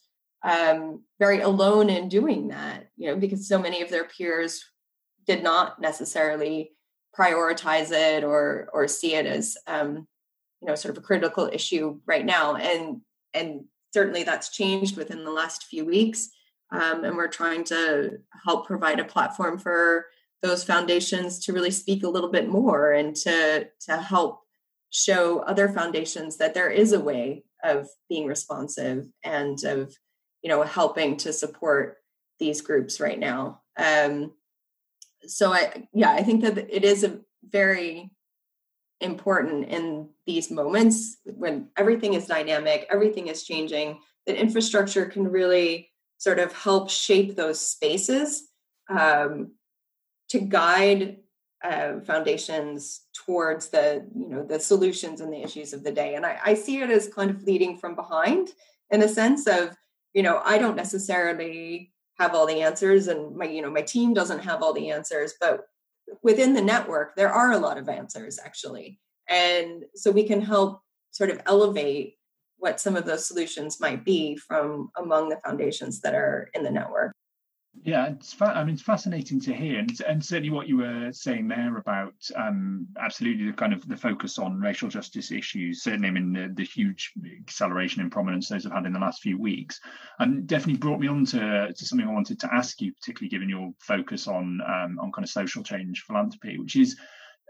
[0.43, 2.88] um, very alone in doing that.
[2.97, 4.63] You know, because so many of their peers
[5.25, 6.71] did not necessarily
[7.17, 10.08] prioritize it or or see it as um,
[10.62, 13.01] you know sort of a critical issue right now, and
[13.34, 16.29] and certainly that's changed within the last few weeks.
[16.71, 20.08] Um, and we're trying to help provide a platform for
[20.41, 24.41] those foundations to really speak a little bit more and to to help
[24.95, 29.93] show other foundations that there is a way of being responsive and of
[30.41, 31.97] you know helping to support
[32.39, 33.62] these groups right now.
[33.77, 34.34] Um
[35.27, 38.12] so i yeah i think that it is a very
[39.01, 45.89] important in these moments when everything is dynamic everything is changing that infrastructure can really
[46.17, 48.49] sort of help shape those spaces
[48.89, 49.51] um,
[50.29, 51.17] to guide
[51.65, 56.15] uh, foundations towards the you know the solutions and the issues of the day.
[56.15, 58.49] And I, I see it as kind of leading from behind
[58.91, 59.75] in a sense of
[60.13, 64.13] you know i don't necessarily have all the answers and my you know my team
[64.13, 65.65] doesn't have all the answers but
[66.21, 68.99] within the network there are a lot of answers actually.
[69.28, 72.15] And so we can help sort of elevate
[72.58, 76.71] what some of those solutions might be from among the foundations that are in the
[76.71, 77.13] network
[77.83, 81.11] yeah, it's fa- I mean it's fascinating to hear, and, and certainly what you were
[81.11, 85.83] saying there about um, absolutely the kind of the focus on racial justice issues.
[85.83, 89.21] Certainly, I mean the, the huge acceleration in prominence those have had in the last
[89.21, 89.79] few weeks,
[90.19, 93.49] and definitely brought me on to, to something I wanted to ask you, particularly given
[93.49, 96.97] your focus on um, on kind of social change philanthropy, which is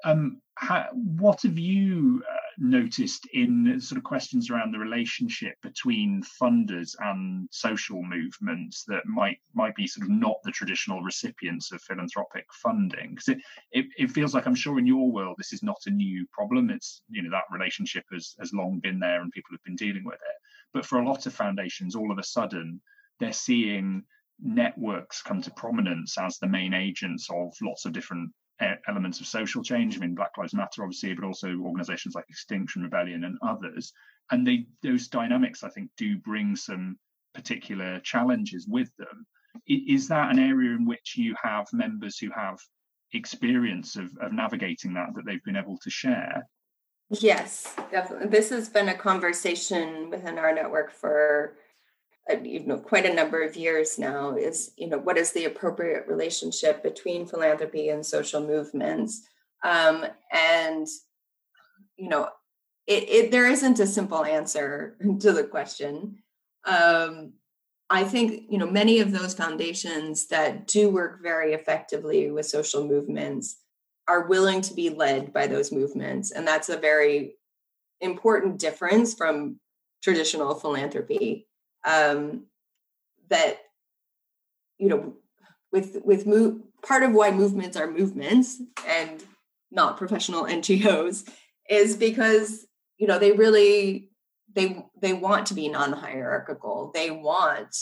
[0.04, 6.24] um, how, what have you uh, noticed in sort of questions around the relationship between
[6.42, 11.82] funders and social movements that might might be sort of not the traditional recipients of
[11.82, 13.12] philanthropic funding?
[13.12, 13.38] Because it,
[13.72, 16.70] it, it feels like i'm sure in your world this is not a new problem.
[16.70, 20.06] It's you know that relationship has has long been there and people have been dealing
[20.06, 20.38] with it.
[20.74, 22.82] But for a lot of foundations all of a sudden
[23.20, 24.04] they're seeing
[24.42, 28.32] networks come to prominence as the main agents of lots of different
[28.88, 29.96] elements of social change.
[29.96, 33.92] I mean, Black Lives Matter, obviously, but also organizations like Extinction Rebellion and others.
[34.32, 36.98] And they those dynamics, I think, do bring some
[37.34, 39.26] particular challenges with them.
[39.68, 42.58] Is that an area in which you have members who have
[43.14, 46.48] experience of, of navigating that that they've been able to share?
[47.10, 48.28] Yes, definitely.
[48.28, 51.56] This has been a conversation within our network for
[52.44, 56.08] you know quite a number of years now is you know what is the appropriate
[56.08, 59.28] relationship between philanthropy and social movements?
[59.64, 60.88] Um, and
[61.98, 62.30] you know
[62.88, 66.20] it, it, there isn't a simple answer to the question.
[66.66, 67.34] Um,
[67.88, 72.84] i think you know many of those foundations that do work very effectively with social
[72.84, 73.58] movements
[74.08, 76.32] are willing to be led by those movements.
[76.32, 77.36] And that's a very
[78.02, 79.60] important difference from
[80.04, 81.48] traditional philanthropy
[81.86, 82.46] um,
[83.30, 83.60] that
[84.78, 85.14] you know
[85.72, 89.24] with with move part of why movements are movements and
[89.72, 91.30] not professional ngos
[91.70, 92.66] is because
[92.98, 94.10] you know they really
[94.56, 96.92] they they want to be non-hierarchical.
[96.94, 97.76] They want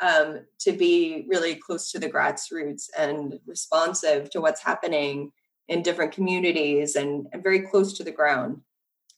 [0.00, 5.32] um, to be really close to the grassroots and responsive to what's happening
[5.68, 8.60] in different communities and, and very close to the ground.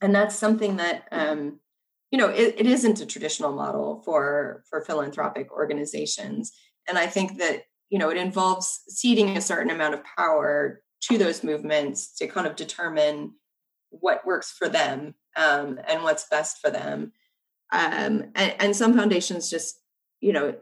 [0.00, 1.58] And that's something that um,
[2.10, 6.52] you know it, it isn't a traditional model for for philanthropic organizations.
[6.88, 11.18] And i think that you know it involves ceding a certain amount of power to
[11.18, 13.34] those movements to kind of determine
[13.90, 17.12] what works for them um, and what's best for them.
[17.72, 19.78] Um, and, and, some foundations just
[20.20, 20.54] you know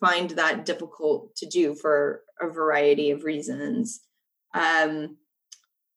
[0.00, 4.00] find that difficult to do for a variety of reasons.
[4.54, 5.16] Um,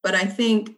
[0.05, 0.77] but i think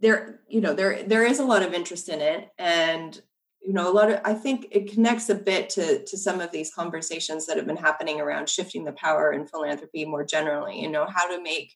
[0.00, 3.20] there you know there there is a lot of interest in it and
[3.60, 6.50] you know a lot of i think it connects a bit to to some of
[6.52, 10.88] these conversations that have been happening around shifting the power in philanthropy more generally you
[10.88, 11.74] know how to make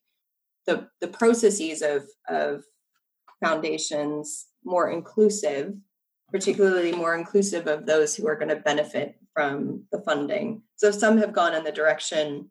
[0.67, 2.63] the the processes of of
[3.43, 5.75] foundations more inclusive
[6.31, 10.63] particularly more inclusive of those who are going to benefit from the funding.
[10.77, 12.51] So some have gone in the direction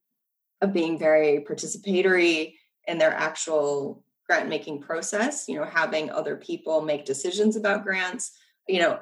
[0.61, 2.55] of being very participatory
[2.87, 8.31] in their actual grant making process you know having other people make decisions about grants.
[8.67, 8.99] You know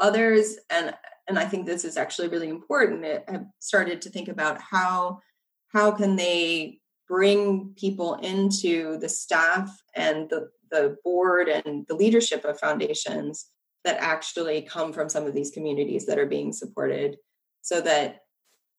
[0.00, 0.92] others and
[1.28, 5.20] and i think this is actually really important eh, have started to think about how
[5.68, 12.44] how can they bring people into the staff and the, the board and the leadership
[12.44, 13.46] of foundations
[13.84, 17.16] that actually come from some of these communities that are being supported
[17.62, 18.22] so that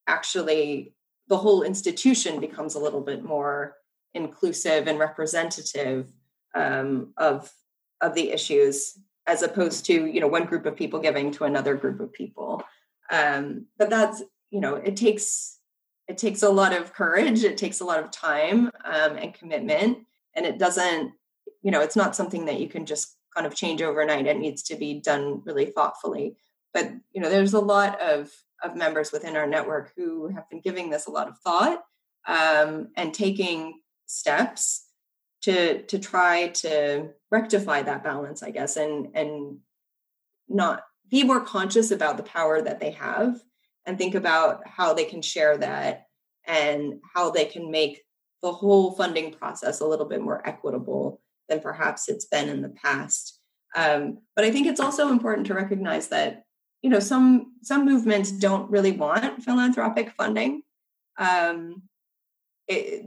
[0.08, 0.94] actually
[1.28, 3.76] the whole institution becomes a little bit more
[4.16, 6.08] inclusive and representative
[6.56, 7.52] um, of
[8.02, 8.98] of the issues
[9.28, 12.64] as opposed to you know one group of people giving to another group of people.
[13.12, 15.60] Um, but that's you know it takes
[16.08, 20.00] it takes a lot of courage it takes a lot of time um, and commitment.
[20.34, 21.12] And it doesn't
[21.62, 24.28] you know it's not something that you can just kind of change overnight.
[24.28, 26.38] It needs to be done really thoughtfully.
[26.74, 28.32] But you know there's a lot of
[28.64, 31.84] of members within our network who have been giving this a lot of thought
[32.28, 34.88] um, and taking steps
[35.42, 39.58] to to try to rectify that balance i guess and and
[40.48, 43.40] not be more conscious about the power that they have
[43.86, 46.08] and think about how they can share that
[46.48, 48.02] and how they can make
[48.42, 52.70] the whole funding process a little bit more equitable than perhaps it's been in the
[52.70, 53.40] past.
[53.76, 56.44] Um, but i think it's also important to recognize that
[56.82, 60.62] you know some some movements don't really want philanthropic funding.
[61.18, 61.84] Um,
[62.68, 63.06] it,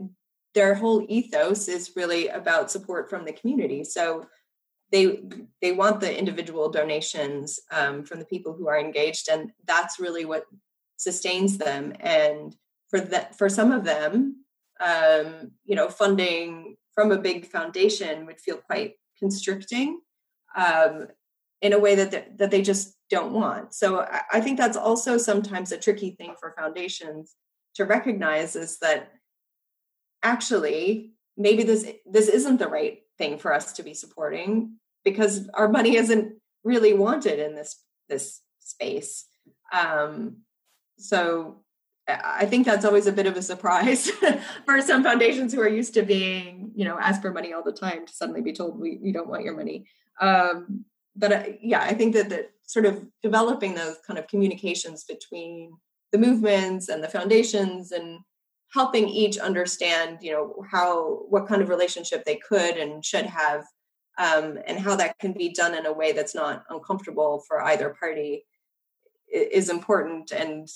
[0.53, 3.83] their whole ethos is really about support from the community.
[3.83, 4.25] So
[4.91, 5.21] they
[5.61, 10.25] they want the individual donations um, from the people who are engaged, and that's really
[10.25, 10.45] what
[10.97, 11.93] sustains them.
[11.99, 12.55] And
[12.89, 14.43] for that, for some of them,
[14.83, 19.99] um, you know, funding from a big foundation would feel quite constricting
[20.55, 21.07] um,
[21.61, 23.73] in a way that they, that they just don't want.
[23.73, 27.35] So I, I think that's also sometimes a tricky thing for foundations
[27.75, 29.11] to recognize is that
[30.23, 35.67] actually maybe this this isn't the right thing for us to be supporting because our
[35.67, 39.25] money isn't really wanted in this this space.
[39.71, 40.37] Um
[40.97, 41.61] so
[42.07, 44.09] i think that's always a bit of a surprise
[44.65, 47.71] for some foundations who are used to being you know asked for money all the
[47.71, 49.85] time to suddenly be told we, we don't want your money.
[50.19, 55.03] Um but uh, yeah i think that that sort of developing those kind of communications
[55.03, 55.73] between
[56.11, 58.19] the movements and the foundations and
[58.73, 63.65] helping each understand you know how what kind of relationship they could and should have
[64.17, 67.95] um, and how that can be done in a way that's not uncomfortable for either
[67.99, 68.45] party
[69.31, 70.67] is important and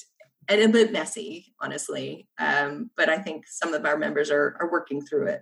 [0.49, 2.27] and a bit messy honestly.
[2.37, 5.41] Um, but i think some of our members are, are working through it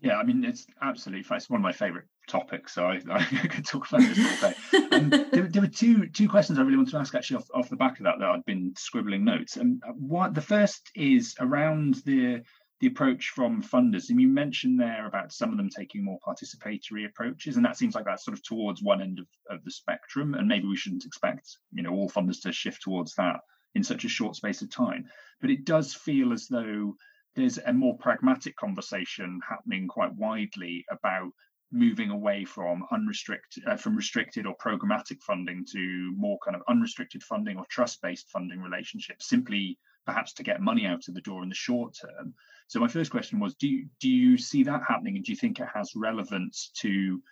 [0.00, 3.66] yeah i mean it's absolutely it's one of my favorite topics, so I, I could
[3.66, 4.96] talk about this all day.
[4.96, 7.68] Um, there, there, were two two questions I really wanted to ask actually off, off
[7.68, 9.56] the back of that that I'd been scribbling notes.
[9.56, 12.42] And what the first is around the
[12.80, 14.08] the approach from funders.
[14.08, 17.96] And you mentioned there about some of them taking more participatory approaches, and that seems
[17.96, 20.34] like that's sort of towards one end of, of the spectrum.
[20.34, 23.40] And maybe we shouldn't expect you know all funders to shift towards that
[23.74, 25.06] in such a short space of time.
[25.40, 26.94] But it does feel as though
[27.36, 31.30] there's a more pragmatic conversation happening quite widely about
[31.70, 37.22] moving away from unrestricted uh, from restricted or programmatic funding to more kind of unrestricted
[37.22, 41.50] funding or trust-based funding relationships simply perhaps to get money out of the door in
[41.50, 42.32] the short term.
[42.68, 45.36] So my first question was do you, do you see that happening and do you
[45.36, 47.22] think it has relevance to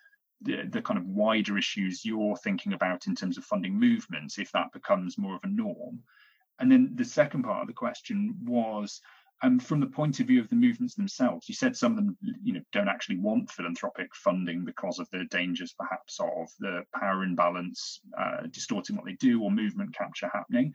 [0.43, 4.53] the, the kind of wider issues you're thinking about in terms of funding movements if
[4.53, 6.01] that becomes more of a norm?
[6.59, 9.01] And then the second part of the question was
[9.43, 12.17] and from the point of view of the movements themselves, you said some of them,
[12.43, 17.23] you know, don't actually want philanthropic funding because of the dangers, perhaps, of the power
[17.23, 20.73] imbalance uh, distorting what they do or movement capture happening.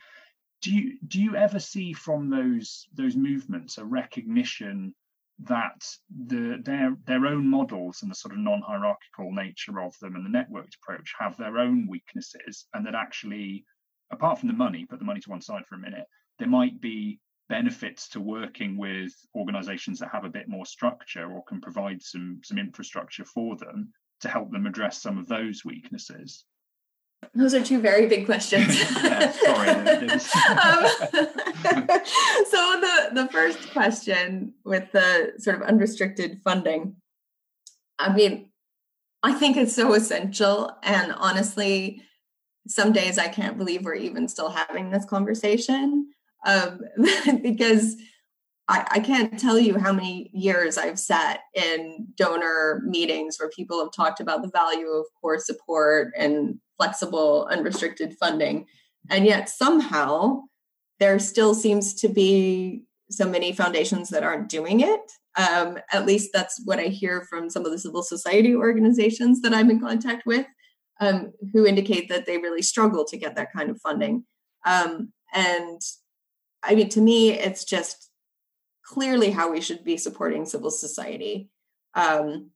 [0.61, 4.93] Do you do you ever see from those those movements a recognition
[5.39, 5.83] that
[6.27, 10.37] the their their own models and the sort of non-hierarchical nature of them and the
[10.37, 13.65] networked approach have their own weaknesses, and that actually,
[14.11, 16.05] apart from the money, put the money to one side for a minute,
[16.37, 17.19] there might be
[17.51, 22.39] benefits to working with organizations that have a bit more structure or can provide some
[22.45, 23.91] some infrastructure for them
[24.21, 26.45] to help them address some of those weaknesses
[27.35, 28.79] Those are two very big questions.
[29.03, 29.69] yeah, sorry.
[29.69, 29.83] um,
[32.53, 36.95] so the the first question with the sort of unrestricted funding,
[37.99, 38.49] I mean,
[39.29, 42.01] I think it's so essential, and honestly,
[42.67, 46.11] some days I can't believe we're even still having this conversation
[46.45, 46.81] um,
[47.41, 47.95] because
[48.67, 53.79] I, I can't tell you how many years I've sat in donor meetings where people
[53.83, 58.65] have talked about the value of core support and flexible, unrestricted funding.
[59.09, 60.43] And yet somehow
[60.99, 65.01] there still seems to be so many foundations that aren't doing it.
[65.35, 69.53] Um, at least that's what I hear from some of the civil society organizations that
[69.53, 70.45] I'm in contact with,
[70.99, 74.25] um, who indicate that they really struggle to get that kind of funding.
[74.65, 75.81] Um, and
[76.63, 78.09] I mean, to me, it's just
[78.83, 81.49] clearly how we should be supporting civil society.
[81.93, 82.51] Um,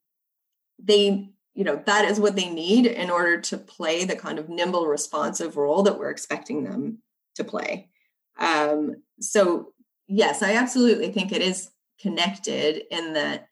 [0.77, 4.49] they, you know, that is what they need in order to play the kind of
[4.49, 6.99] nimble, responsive role that we're expecting them
[7.35, 7.89] to play.
[8.37, 9.73] Um, so,
[10.07, 13.47] yes, I absolutely think it is connected in that.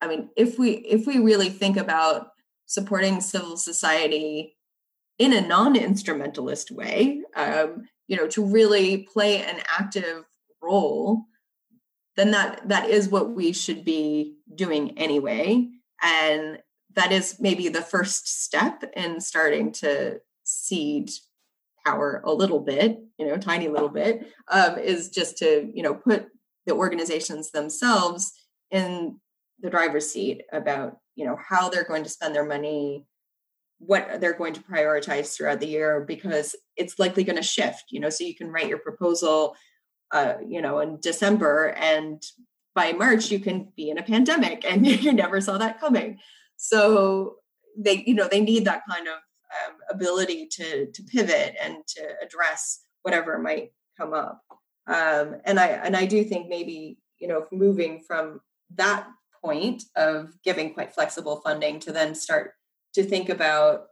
[0.00, 2.28] I mean, if we if we really think about
[2.66, 4.56] supporting civil society
[5.18, 10.24] in a non-instrumentalist way, um, you know, to really play an active
[10.62, 11.26] role
[12.16, 15.68] then that that is what we should be doing anyway.
[16.02, 16.58] And
[16.94, 21.10] that is maybe the first step in starting to cede
[21.84, 25.94] power a little bit you know tiny little bit um, is just to you know
[25.94, 26.26] put
[26.66, 28.32] the organizations themselves
[28.70, 29.18] in
[29.60, 33.04] the driver's seat about you know how they're going to spend their money
[33.78, 38.00] what they're going to prioritize throughout the year because it's likely going to shift you
[38.00, 39.56] know so you can write your proposal
[40.14, 42.22] uh, you know, in December, and
[42.74, 46.18] by March you can be in a pandemic, and you never saw that coming.
[46.56, 47.36] So
[47.76, 52.14] they, you know, they need that kind of um, ability to to pivot and to
[52.22, 54.40] address whatever might come up.
[54.86, 58.40] Um, and I and I do think maybe you know moving from
[58.76, 59.08] that
[59.42, 62.52] point of giving quite flexible funding to then start
[62.94, 63.86] to think about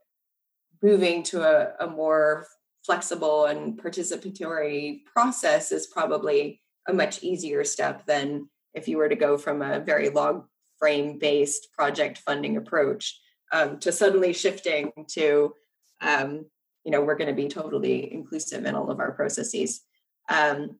[0.82, 2.46] moving to a, a more
[2.84, 9.14] flexible and participatory process is probably a much easier step than if you were to
[9.14, 10.44] go from a very log
[10.78, 13.20] frame based project funding approach
[13.53, 15.55] um, to suddenly shifting to
[16.00, 16.44] um,
[16.84, 19.82] you know we're going to be totally inclusive in all of our processes.
[20.28, 20.78] Um,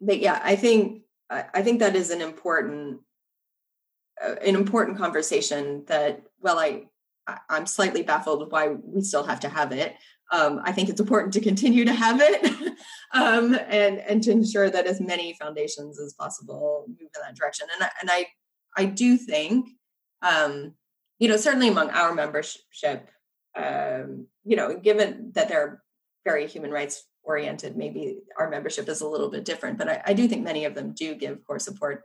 [0.00, 3.00] but yeah i think i think that is an important
[4.24, 6.84] uh, an important conversation that well i
[7.48, 9.96] i'm slightly baffled why we still have to have it
[10.30, 12.76] um, I think it's important to continue to have it
[13.14, 17.66] um, and and to ensure that as many foundations as possible move in that direction.
[17.74, 18.26] And I, and I
[18.76, 19.68] I do think
[20.22, 20.74] um,
[21.18, 23.08] you know certainly among our membership,
[23.56, 25.82] um, you know, given that they're
[26.24, 29.78] very human rights oriented, maybe our membership is a little bit different.
[29.78, 32.02] But I, I do think many of them do give core support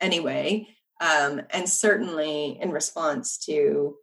[0.00, 0.66] anyway,
[1.02, 3.96] um, and certainly in response to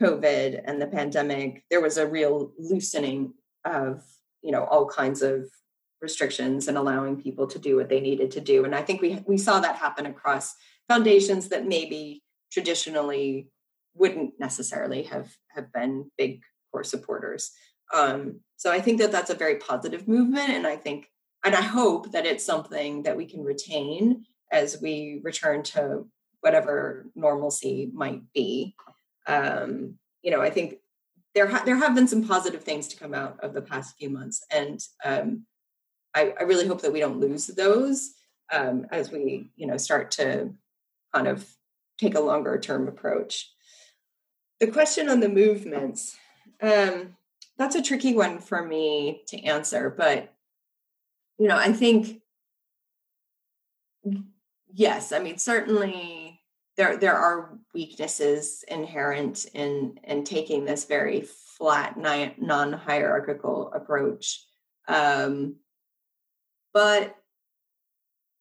[0.00, 3.34] COVID and the pandemic, there was a real loosening
[3.64, 4.02] of,
[4.42, 5.48] you know, all kinds of
[6.00, 8.64] restrictions and allowing people to do what they needed to do.
[8.64, 10.54] And I think we we saw that happen across
[10.88, 12.22] foundations that maybe
[12.52, 13.50] traditionally
[13.94, 17.50] wouldn't necessarily have have been big core supporters.
[17.92, 21.10] Um, so I think that that's a very positive movement, and I think
[21.44, 26.06] and I hope that it's something that we can retain as we return to
[26.40, 28.74] whatever normalcy might be
[29.28, 30.78] um, you know, I think
[31.34, 34.10] there ha- there have been some positive things to come out of the past few
[34.10, 35.46] months, and um,
[36.14, 38.14] I, I, really hope that we don't lose those
[38.52, 40.52] um, as we you know start to
[41.14, 41.46] kind of
[41.98, 43.52] take a longer term approach.
[44.58, 46.16] The question on the movements
[46.60, 47.16] um,
[47.56, 50.32] that's a tricky one for me to answer, but
[51.38, 52.20] you know, I think
[54.72, 56.27] yes, I mean certainly
[56.78, 61.20] there there are weaknesses inherent in in taking this very
[61.58, 64.44] flat non hierarchical approach.
[64.86, 65.56] Um,
[66.72, 67.14] but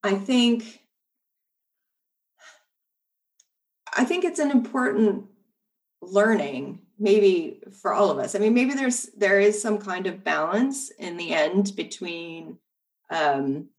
[0.04, 0.82] i think
[3.96, 5.26] i think it's an important
[6.02, 8.36] learning maybe for all of us.
[8.36, 12.58] I mean maybe there's there is some kind of balance in the end between
[13.10, 13.70] um,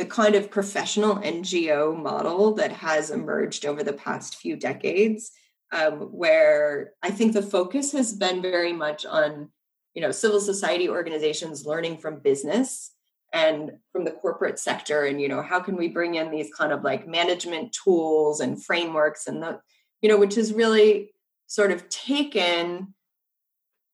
[0.00, 5.30] the kind of professional NGO model that has emerged over the past few decades,
[5.72, 9.50] um, where I think the focus has been very much on,
[9.92, 12.92] you know, civil society organizations learning from business
[13.34, 16.72] and from the corporate sector, and you know, how can we bring in these kind
[16.72, 19.60] of like management tools and frameworks, and the,
[20.00, 21.12] you know, which has really
[21.46, 22.94] sort of taken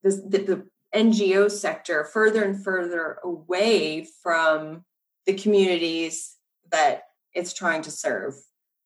[0.04, 4.84] the, the NGO sector further and further away from
[5.26, 6.36] the communities
[6.70, 7.02] that
[7.34, 8.34] it's trying to serve,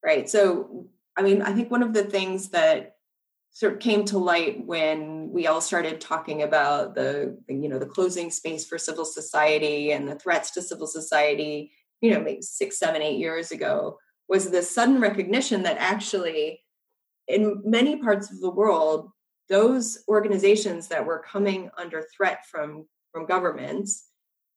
[0.05, 0.28] right?
[0.28, 2.97] So, I mean, I think one of the things that
[3.53, 7.86] sort of came to light when we all started talking about the, you know, the
[7.86, 12.78] closing space for civil society and the threats to civil society, you know, maybe six,
[12.78, 16.61] seven, eight years ago, was the sudden recognition that actually
[17.26, 19.11] in many parts of the world,
[19.49, 24.09] those organizations that were coming under threat from from governments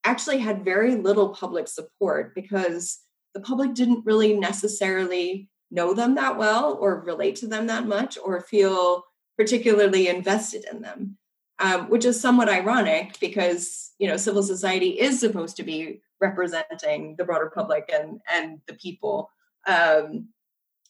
[0.04, 3.00] actually had very little public support because
[3.34, 8.18] the public didn't really necessarily know them that well or relate to them that much
[8.24, 9.04] or feel
[9.38, 11.18] particularly invested in them
[11.60, 17.16] um, which is somewhat ironic because you know civil society is supposed to be representing
[17.18, 19.30] the broader public and and the people.
[19.68, 20.30] Um,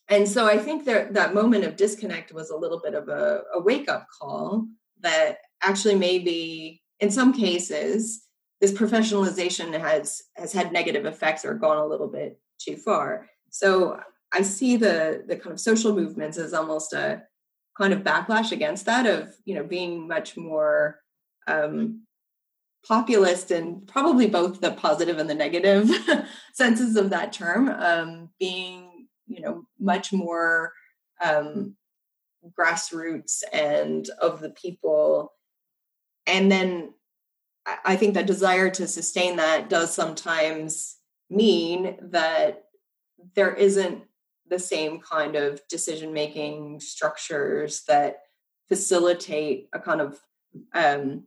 [0.08, 3.42] and so I think that that moment of disconnect was a little bit of a,
[3.54, 4.66] a wake up call
[5.00, 8.23] that actually maybe in some cases
[8.64, 13.28] this professionalization has has had negative effects or gone a little bit too far.
[13.50, 14.00] So
[14.32, 17.24] I see the the kind of social movements as almost a
[17.76, 21.00] kind of backlash against that of you know being much more
[21.46, 22.06] um,
[22.88, 25.90] populist and probably both the positive and the negative
[26.54, 30.72] senses of that term um, being you know much more
[31.22, 31.76] um,
[32.58, 35.34] grassroots and of the people
[36.26, 36.94] and then
[37.84, 40.96] i think that desire to sustain that does sometimes
[41.30, 42.64] mean that
[43.34, 44.02] there isn't
[44.48, 48.18] the same kind of decision making structures that
[48.68, 50.20] facilitate a kind of
[50.74, 51.26] um,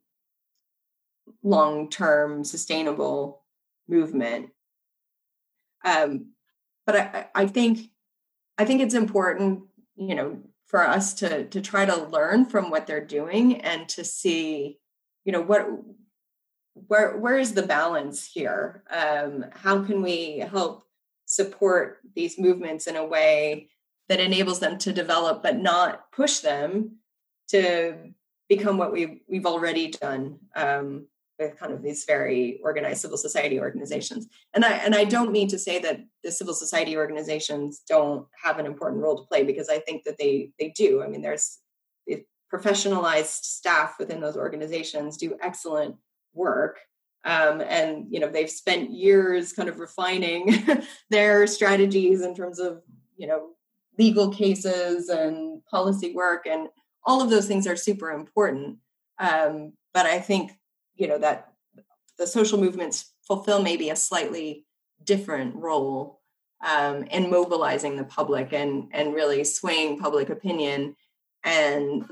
[1.44, 3.44] long term sustainable
[3.88, 4.50] movement.
[5.84, 6.34] Um,
[6.86, 7.90] but I, I think
[8.58, 9.64] I think it's important,
[9.96, 14.04] you know, for us to to try to learn from what they're doing and to
[14.04, 14.80] see,
[15.26, 15.68] you know, what
[16.88, 18.84] where where is the balance here?
[18.90, 20.84] Um, how can we help
[21.26, 23.70] support these movements in a way
[24.10, 26.98] that enables them to develop, but not push them
[27.50, 27.96] to
[28.50, 31.08] become what we've we've already done um,
[31.40, 34.28] with kind of these very organized civil society organizations.
[34.54, 38.60] And I and I don't mean to say that the civil society organizations don't have
[38.60, 41.04] an important role to play because I think that they they do.
[41.04, 41.60] I mean, there's
[42.54, 45.96] professionalized staff within those organizations do excellent
[46.38, 46.80] work.
[47.26, 50.66] Um, and you know they've spent years kind of refining
[51.10, 52.82] their strategies in terms of
[53.18, 53.50] you know
[53.98, 56.70] legal cases and policy work and
[57.06, 58.78] all of those things are super important
[59.20, 60.52] um, but i think
[60.96, 61.52] you know that
[62.18, 64.66] the social movements fulfill maybe a slightly
[65.04, 66.22] different role
[66.66, 70.96] um, in mobilizing the public and and really swaying public opinion
[71.44, 72.06] and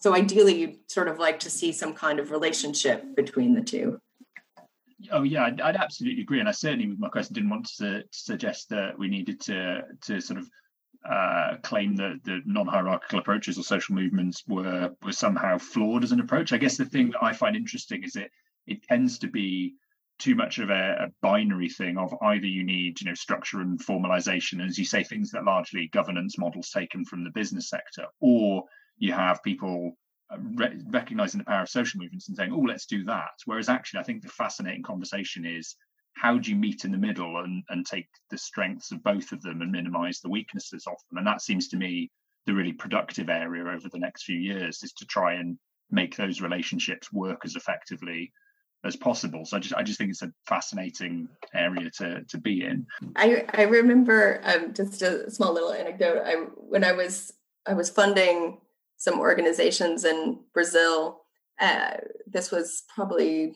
[0.00, 3.98] so ideally you'd sort of like to see some kind of relationship between the two
[5.12, 8.02] oh yeah I'd, I'd absolutely agree and i certainly with my question didn't want to
[8.10, 10.48] suggest that we needed to to sort of
[11.08, 16.20] uh, claim that the non-hierarchical approaches or social movements were were somehow flawed as an
[16.20, 16.52] approach.
[16.52, 18.30] I guess the thing that I find interesting is it
[18.66, 19.74] it tends to be
[20.18, 23.80] too much of a, a, binary thing of either you need you know structure and
[23.80, 28.64] formalization as you say things that largely governance models taken from the business sector or
[29.00, 29.92] you have people
[30.32, 33.68] uh, re- recognizing the power of social movements and saying oh let's do that whereas
[33.68, 35.74] actually i think the fascinating conversation is
[36.14, 39.42] how do you meet in the middle and, and take the strengths of both of
[39.42, 41.18] them and minimize the weaknesses of them?
[41.18, 42.10] And that seems to me
[42.46, 45.58] the really productive area over the next few years is to try and
[45.90, 48.32] make those relationships work as effectively
[48.84, 49.44] as possible.
[49.44, 52.86] So I just I just think it's a fascinating area to to be in.
[53.16, 56.22] I I remember um, just a small little anecdote.
[56.24, 57.32] I when I was
[57.66, 58.58] I was funding
[59.00, 61.22] some organizations in Brazil.
[61.58, 61.96] Uh,
[62.26, 63.54] this was probably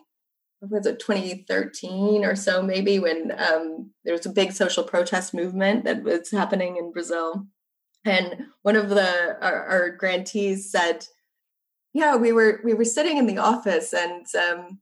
[0.70, 5.84] was it 2013 or so maybe when um, there was a big social protest movement
[5.84, 7.46] that was happening in brazil
[8.06, 11.06] and one of the our, our grantees said
[11.92, 14.78] yeah we were we were sitting in the office and um,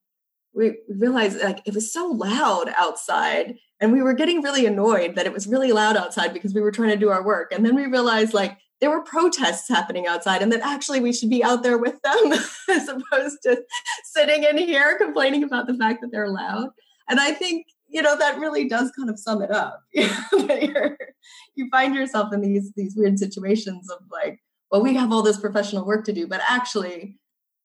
[0.54, 5.26] we realized like it was so loud outside and we were getting really annoyed that
[5.26, 7.74] it was really loud outside because we were trying to do our work and then
[7.74, 11.62] we realized like there were protests happening outside and that actually we should be out
[11.62, 12.32] there with them
[12.68, 13.62] as opposed to
[14.04, 16.68] sitting in here complaining about the fact that they're loud.
[17.08, 21.94] And i think you know that really does kind of sum it up you find
[21.94, 26.04] yourself in these these weird situations of like well we have all this professional work
[26.04, 27.18] to do but actually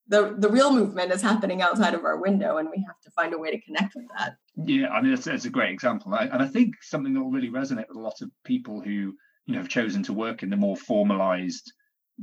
[0.09, 3.33] the the real movement is happening outside of our window and we have to find
[3.33, 4.35] a way to connect with that.
[4.65, 6.13] Yeah i mean that's a great example.
[6.13, 9.13] And i think something that will really resonate with a lot of people who
[9.47, 11.73] you know have chosen to work in the more formalized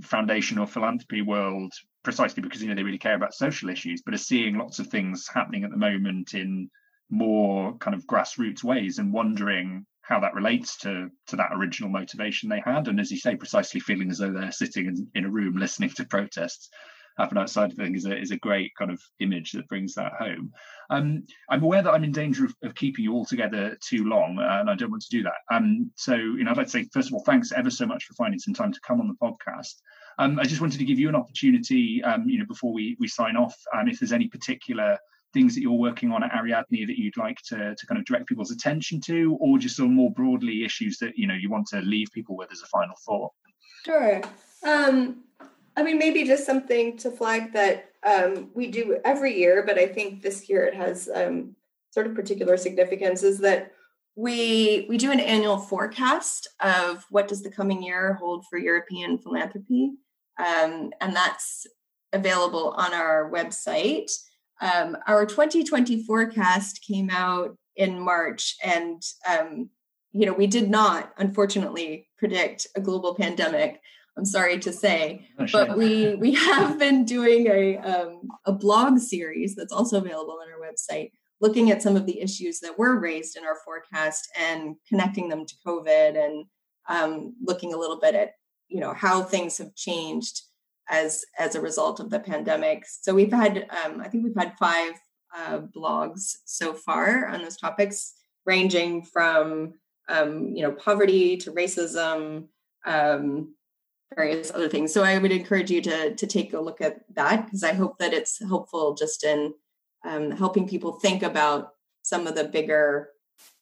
[0.02, 1.72] foundation or philanthropy world
[2.02, 4.86] precisely because you know they really care about social issues, but are seeing lots of
[4.86, 6.68] things happening at the moment in
[7.10, 12.48] more kind of grassroots ways and wondering how that relates to to that original motivation
[12.48, 12.86] they had.
[12.88, 15.90] And as you say precisely feeling as though they're sitting in, in a room listening
[15.90, 16.68] to protests
[17.16, 20.12] happen outside of things is a, is a great kind of image that brings that
[20.18, 20.52] home
[20.90, 24.38] um, i'm aware that i'm in danger of, of, keeping you all together too long
[24.38, 26.72] uh, and i don't want to do that um, so you know i'd like to
[26.72, 29.08] say first of all thanks ever so much for finding some time to come on
[29.08, 29.74] the podcast
[30.18, 33.08] um, i just wanted to give you an opportunity um, you know before we we
[33.08, 34.98] sign off um, if there's any particular
[35.34, 38.28] things that you're working on at Ariadne that you'd like to, to kind of direct
[38.28, 41.80] people's attention to, or just of more broadly issues that you know you want to
[41.80, 43.32] leave people with as a final thought?
[43.84, 44.22] Sure.
[44.64, 45.24] Um,
[45.76, 49.86] I mean, maybe just something to flag that um, we do every year, but I
[49.86, 51.56] think this year it has um,
[51.90, 53.22] sort of particular significance.
[53.22, 53.72] Is that
[54.16, 59.18] we we do an annual forecast of what does the coming year hold for European
[59.18, 59.92] philanthropy,
[60.38, 61.66] um, and that's
[62.12, 64.10] available on our website.
[64.60, 69.70] Um, our 2020 forecast came out in March, and um,
[70.12, 73.80] you know we did not, unfortunately, predict a global pandemic.
[74.16, 78.98] I'm sorry to say, oh, but we we have been doing a um, a blog
[78.98, 83.00] series that's also available on our website, looking at some of the issues that were
[83.00, 86.46] raised in our forecast and connecting them to COVID, and
[86.88, 88.32] um, looking a little bit at
[88.68, 90.42] you know how things have changed
[90.88, 92.84] as as a result of the pandemic.
[92.86, 94.92] So we've had, um, I think we've had five
[95.36, 98.14] uh, blogs so far on those topics,
[98.46, 99.74] ranging from
[100.08, 102.48] um, you know poverty to racism,
[102.86, 103.54] um,
[104.14, 104.92] various other things.
[104.92, 107.98] So I would encourage you to to take a look at that because I hope
[107.98, 109.54] that it's helpful just in
[110.04, 111.70] um, helping people think about
[112.02, 113.10] some of the bigger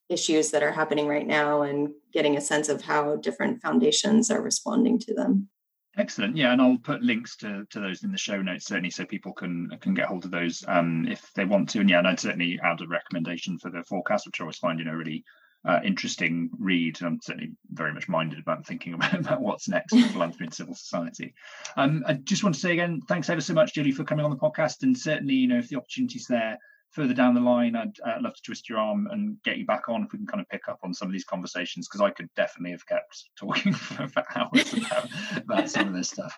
[0.08, 4.42] issues that are happening right now and getting a sense of how different foundations are
[4.42, 5.48] responding to them.
[5.96, 6.36] Excellent.
[6.36, 9.32] Yeah, and I'll put links to, to those in the show notes certainly, so people
[9.32, 11.80] can can get hold of those um, if they want to.
[11.80, 14.78] And yeah, and I'd certainly add a recommendation for the forecast, which I always find
[14.78, 15.22] you know really
[15.64, 16.98] uh, interesting read.
[17.02, 20.74] I'm certainly very much minded about thinking about, about what's next for philanthropy and civil
[20.74, 21.34] society.
[21.76, 24.30] Um, I just want to say again, thanks ever so much, Julie, for coming on
[24.30, 24.82] the podcast.
[24.82, 26.58] And certainly, you know, if the opportunity's there,
[26.90, 29.88] further down the line, I'd uh, love to twist your arm and get you back
[29.88, 32.10] on if we can kind of pick up on some of these conversations because I
[32.10, 36.36] could definitely have kept talking for, for hours about, about some of this stuff.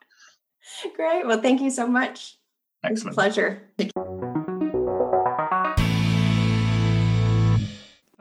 [0.96, 1.26] Great.
[1.26, 2.38] Well, thank you so much.
[2.84, 3.14] Excellent.
[3.14, 3.62] pleasure.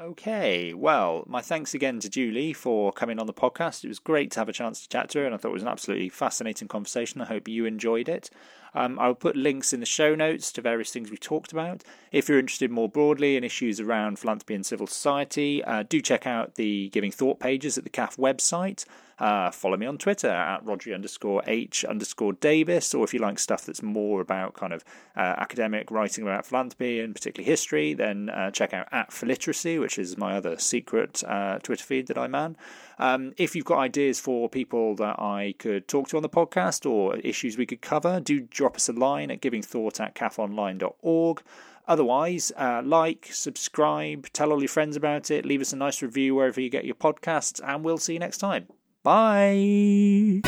[0.03, 3.85] Okay, well, my thanks again to Julie for coming on the podcast.
[3.85, 5.53] It was great to have a chance to chat to her, and I thought it
[5.53, 7.21] was an absolutely fascinating conversation.
[7.21, 8.29] I hope you enjoyed it.
[8.75, 11.83] Um, I'll put links in the show notes to various things we talked about.
[12.11, 16.25] If you're interested more broadly in issues around philanthropy and civil society, uh, do check
[16.25, 18.85] out the Giving Thought pages at the CAF website.
[19.19, 23.37] Uh, follow me on Twitter at Rhodri underscore H underscore Davies, or if you like
[23.39, 24.83] stuff that's more about kind of
[25.15, 29.99] uh, academic writing about philanthropy and particularly history, then uh, check out at Philiteracy, which
[29.99, 32.57] is my other secret uh, Twitter feed that I'm on.
[32.99, 36.89] Um, if you've got ideas for people that I could talk to on the podcast
[36.89, 41.41] or issues we could cover, do drop us a line at givingthought at cafonline.org.
[41.85, 46.33] Otherwise, uh, like, subscribe, tell all your friends about it, leave us a nice review
[46.33, 48.67] wherever you get your podcasts, and we'll see you next time.
[49.03, 50.39] Bye.